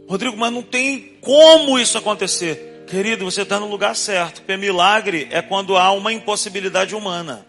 Rodrigo, 0.08 0.36
mas 0.36 0.52
não 0.52 0.62
tem 0.62 1.16
como 1.20 1.78
isso 1.78 1.98
acontecer. 1.98 2.84
Querido, 2.86 3.24
você 3.24 3.42
está 3.42 3.58
no 3.58 3.68
lugar 3.68 3.96
certo. 3.96 4.42
Porque 4.42 4.56
milagre 4.56 5.28
é 5.30 5.40
quando 5.40 5.76
há 5.76 5.90
uma 5.92 6.12
impossibilidade 6.12 6.94
humana. 6.94 7.46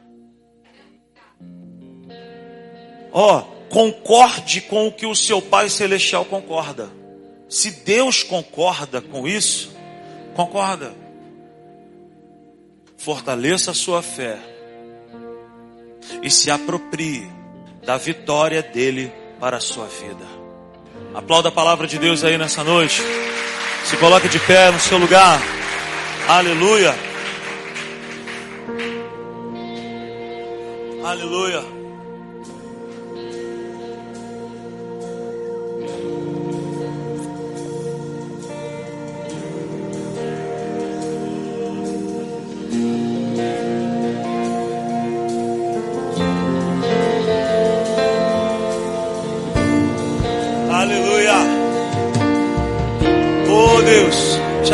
Ó, 3.11 3.39
oh, 3.39 3.41
concorde 3.69 4.61
com 4.61 4.87
o 4.87 4.91
que 4.91 5.05
o 5.05 5.15
seu 5.15 5.41
Pai 5.41 5.69
Celestial 5.69 6.25
concorda. 6.25 6.89
Se 7.47 7.69
Deus 7.69 8.23
concorda 8.23 9.01
com 9.01 9.27
isso, 9.27 9.72
concorda. 10.33 10.93
Fortaleça 12.97 13.71
a 13.71 13.73
sua 13.73 14.01
fé 14.01 14.37
e 16.21 16.29
se 16.29 16.49
aproprie 16.49 17.29
da 17.85 17.97
vitória 17.97 18.61
dele 18.61 19.11
para 19.39 19.57
a 19.57 19.59
sua 19.59 19.87
vida. 19.87 20.25
Aplauda 21.13 21.49
a 21.49 21.51
palavra 21.51 21.85
de 21.85 21.99
Deus 21.99 22.23
aí 22.23 22.37
nessa 22.37 22.63
noite. 22.63 23.01
Se 23.85 23.97
coloque 23.97 24.29
de 24.29 24.39
pé 24.39 24.71
no 24.71 24.79
seu 24.79 24.97
lugar. 24.97 25.39
Aleluia. 26.27 26.95
Aleluia. 31.03 31.82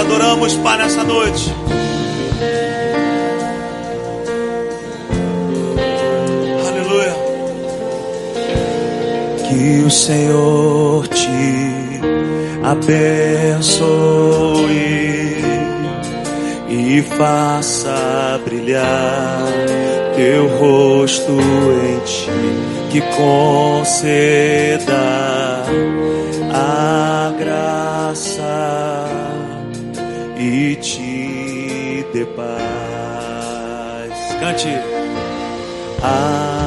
Adoramos, 0.09 0.55
Pai, 0.55 0.77
nessa 0.77 1.03
noite. 1.03 1.53
Aleluia. 6.67 7.15
Que 9.47 9.83
o 9.85 9.91
Senhor 9.91 11.07
te 11.07 12.01
abençoe 12.63 13.89
e 16.69 17.01
faça 17.17 18.39
brilhar 18.45 19.43
teu 20.15 20.47
rosto 20.57 21.31
em 21.31 21.99
ti, 22.05 22.31
que 22.91 23.01
conceda 23.01 24.13
a 26.51 27.33
graça 27.37 28.98
e 30.39 30.75
te 30.77 32.05
dê 32.13 32.25
paz. 32.25 32.49
Cante. 34.39 34.69
Ah. 36.01 36.58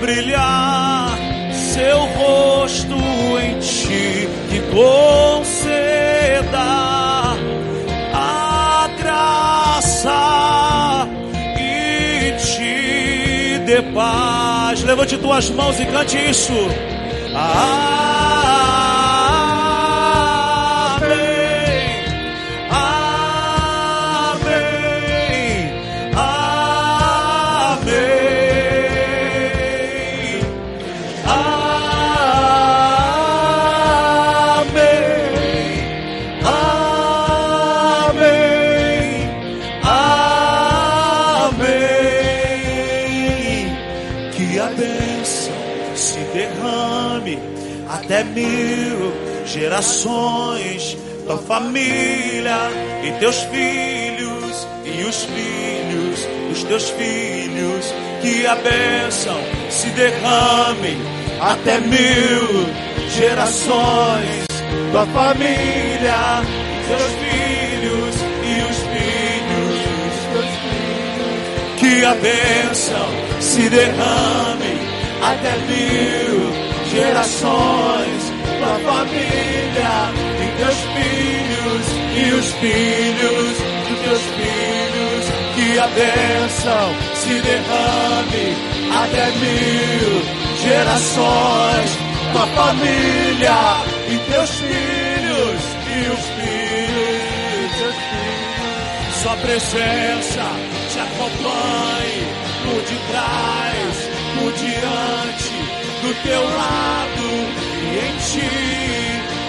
Brilhar 0.00 1.10
seu 1.52 1.98
rosto 2.06 2.96
em 3.42 3.58
ti, 3.58 4.28
que 4.48 4.60
conceda 4.72 6.58
a 8.12 8.88
graça 8.98 11.06
e 11.58 12.32
te 12.38 13.58
dê 13.66 13.82
paz. 13.94 14.82
Levante 14.82 15.18
tuas 15.18 15.50
mãos 15.50 15.78
e 15.78 15.84
cante 15.86 16.16
isso. 16.30 16.54
Ah, 17.34 17.79
gerações, 49.80 50.98
tua 51.24 51.38
família 51.38 52.58
e 53.02 53.12
teus 53.18 53.36
filhos 53.44 54.66
e 54.84 55.04
os 55.04 55.24
filhos 55.24 56.28
dos 56.48 56.62
teus 56.64 56.90
filhos, 56.90 57.94
que 58.20 58.46
a 58.46 58.56
bênção 58.56 59.40
se 59.70 59.88
derrame 59.90 60.98
até 61.40 61.80
mil 61.80 62.66
gerações, 63.16 64.46
tua 64.92 65.06
família, 65.06 66.42
teus 66.86 67.02
filhos 67.22 68.16
e 68.44 68.62
os 68.70 68.76
filhos 68.92 69.78
dos 70.04 70.44
teus 70.44 70.52
filhos, 70.60 71.78
que 71.78 72.04
a 72.04 72.14
bênção 72.16 73.08
se 73.40 73.68
derrame 73.70 74.78
até 75.22 75.56
mil 75.68 76.52
gerações, 76.90 78.29
tua 78.70 78.78
família 78.78 80.12
e 80.38 80.46
teus 80.56 80.76
filhos 80.94 81.86
e 82.14 82.32
os 82.34 82.52
filhos 82.52 83.58
dos 83.88 83.98
teus 84.04 84.22
filhos, 84.36 85.24
que 85.54 85.78
a 85.78 85.86
bênção 85.88 86.94
se 87.14 87.34
derrame 87.40 88.56
até 88.92 89.30
mil 89.38 90.22
gerações, 90.62 91.98
tua 92.32 92.46
família 92.46 93.60
e 94.08 94.18
teus 94.30 94.50
filhos 94.50 95.60
e 95.86 96.10
os 96.12 96.24
filhos, 96.36 97.76
teus 97.78 97.96
filhos. 97.96 99.22
Sua 99.22 99.36
presença 99.38 100.44
te 100.92 100.98
acompanhe 101.00 102.26
por 102.64 102.80
detrás, 102.82 104.10
por 104.38 104.52
diante, 104.52 105.80
do 106.02 106.14
teu 106.22 106.42
lado 106.44 107.19
ti. 108.30 108.50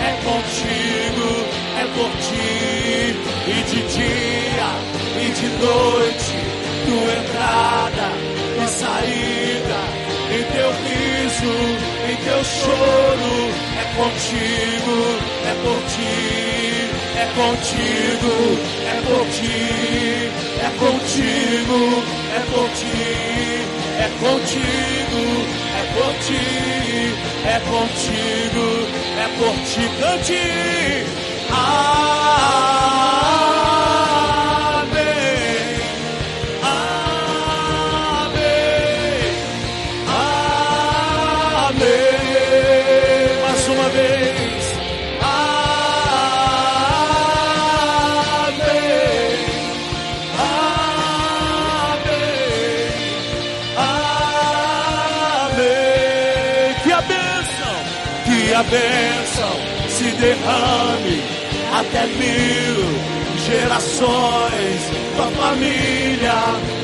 É 0.01 0.11
contigo, 0.25 1.29
é 1.77 1.85
por 1.95 2.11
ti, 2.25 3.15
e 3.47 3.57
de 3.69 3.81
dia 3.93 4.69
e 5.21 5.25
de 5.29 5.47
noite, 5.63 6.35
tua 6.85 7.11
entrada 7.21 8.07
e 8.57 8.67
saída, 8.67 9.81
em 10.33 10.43
teu 10.53 10.69
riso, 10.81 11.53
em 12.09 12.15
teu 12.25 12.41
choro, 12.43 13.35
é 13.77 13.85
contigo, 13.95 14.97
é 15.45 15.51
é 15.51 15.55
contigo, 15.55 16.41
é 16.65 16.73
por 16.73 16.81
ti, 16.81 17.11
é 17.15 17.25
contigo, 17.35 18.33
é 18.87 18.97
por 19.05 19.25
ti, 19.29 19.61
é 20.57 20.69
contigo, 20.79 21.79
é 22.33 22.41
por 22.51 22.67
ti, 22.69 23.90
é 24.01 24.09
contigo, 24.19 25.21
é 25.77 25.83
por 25.93 26.13
ti, 29.65 29.83
cante. 29.99 31.05
Amém. 31.51 33.10
Até 61.91 62.07
mil 62.07 62.85
gerações, 63.45 64.81
tua 65.15 65.27
família 65.27 66.33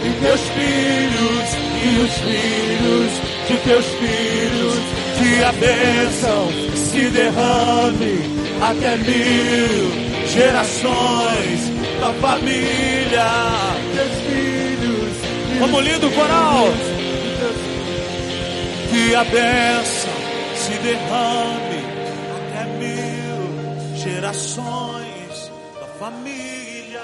e 0.04 0.12
teus 0.22 0.42
filhos 0.42 1.48
e 1.82 2.00
os 2.02 2.14
filhos 2.18 3.12
de 3.48 3.58
teus 3.64 3.86
filhos, 3.86 4.76
que 5.18 5.44
a 5.44 5.52
bênção 5.54 6.50
se 6.76 7.10
derrame 7.10 8.20
até 8.62 8.98
mil 8.98 10.28
gerações, 10.28 11.72
tua 12.00 12.14
família, 12.16 13.28
teus 13.96 14.14
filhos. 14.28 15.14
Vamos 15.60 15.86
lindo 15.86 16.12
coral. 16.12 16.68
Que 18.90 19.16
a 19.16 19.24
bênção 19.24 20.14
se 20.56 20.74
derrame 20.80 21.67
gerações 24.08 25.52
da 25.80 25.88
família. 26.00 27.04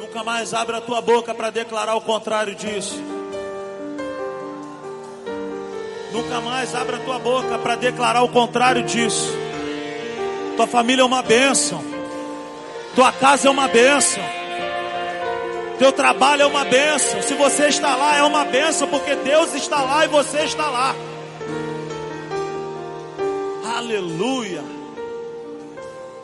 Nunca 0.00 0.24
mais 0.24 0.54
abra 0.54 0.78
a 0.78 0.80
tua 0.80 1.02
boca 1.02 1.34
para 1.34 1.50
declarar 1.50 1.94
o 1.94 2.00
contrário 2.00 2.54
disso. 2.54 2.98
Nunca 6.12 6.40
mais 6.40 6.74
abra 6.74 6.96
a 6.96 7.00
tua 7.00 7.18
boca 7.18 7.58
para 7.58 7.76
declarar 7.76 8.22
o 8.22 8.28
contrário 8.28 8.82
disso. 8.84 9.30
Tua 10.56 10.66
família 10.66 11.02
é 11.02 11.04
uma 11.04 11.22
bênção. 11.22 11.82
Tua 12.94 13.12
casa 13.12 13.48
é 13.48 13.50
uma 13.50 13.68
bênção. 13.68 14.22
Teu 15.78 15.92
trabalho 15.92 16.42
é 16.42 16.46
uma 16.46 16.64
bênção. 16.64 17.20
Se 17.22 17.34
você 17.34 17.68
está 17.68 17.96
lá, 17.96 18.16
é 18.16 18.22
uma 18.22 18.44
bênção, 18.44 18.88
porque 18.88 19.14
Deus 19.16 19.54
está 19.54 19.82
lá 19.82 20.04
e 20.04 20.08
você 20.08 20.40
está 20.40 20.70
lá. 20.70 20.94
Aleluia. 23.82 24.62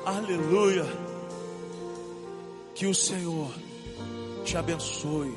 Aleluia. 0.06 0.86
Que 2.72 2.86
o 2.86 2.94
Senhor 2.94 3.50
te 4.44 4.56
abençoe. 4.56 5.36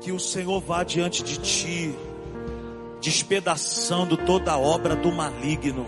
Que 0.00 0.10
o 0.10 0.18
Senhor 0.18 0.60
vá 0.60 0.82
diante 0.82 1.22
de 1.22 1.38
ti, 1.38 1.94
despedaçando 3.00 4.16
toda 4.16 4.50
a 4.50 4.58
obra 4.58 4.96
do 4.96 5.12
maligno, 5.12 5.86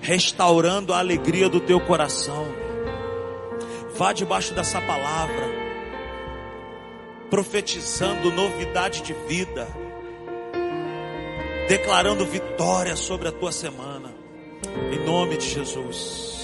restaurando 0.00 0.94
a 0.94 1.00
alegria 1.00 1.50
do 1.50 1.60
teu 1.60 1.78
coração. 1.78 2.46
Vá 3.94 4.14
debaixo 4.14 4.54
dessa 4.54 4.80
palavra 4.80 5.66
profetizando 7.28 8.30
novidade 8.30 9.02
de 9.02 9.12
vida, 9.28 9.68
declarando 11.68 12.24
vitória 12.24 12.94
sobre 12.94 13.28
a 13.28 13.32
tua 13.32 13.50
semana, 13.50 13.95
em 14.92 14.98
nome 15.04 15.36
de 15.36 15.46
Jesus. 15.46 16.26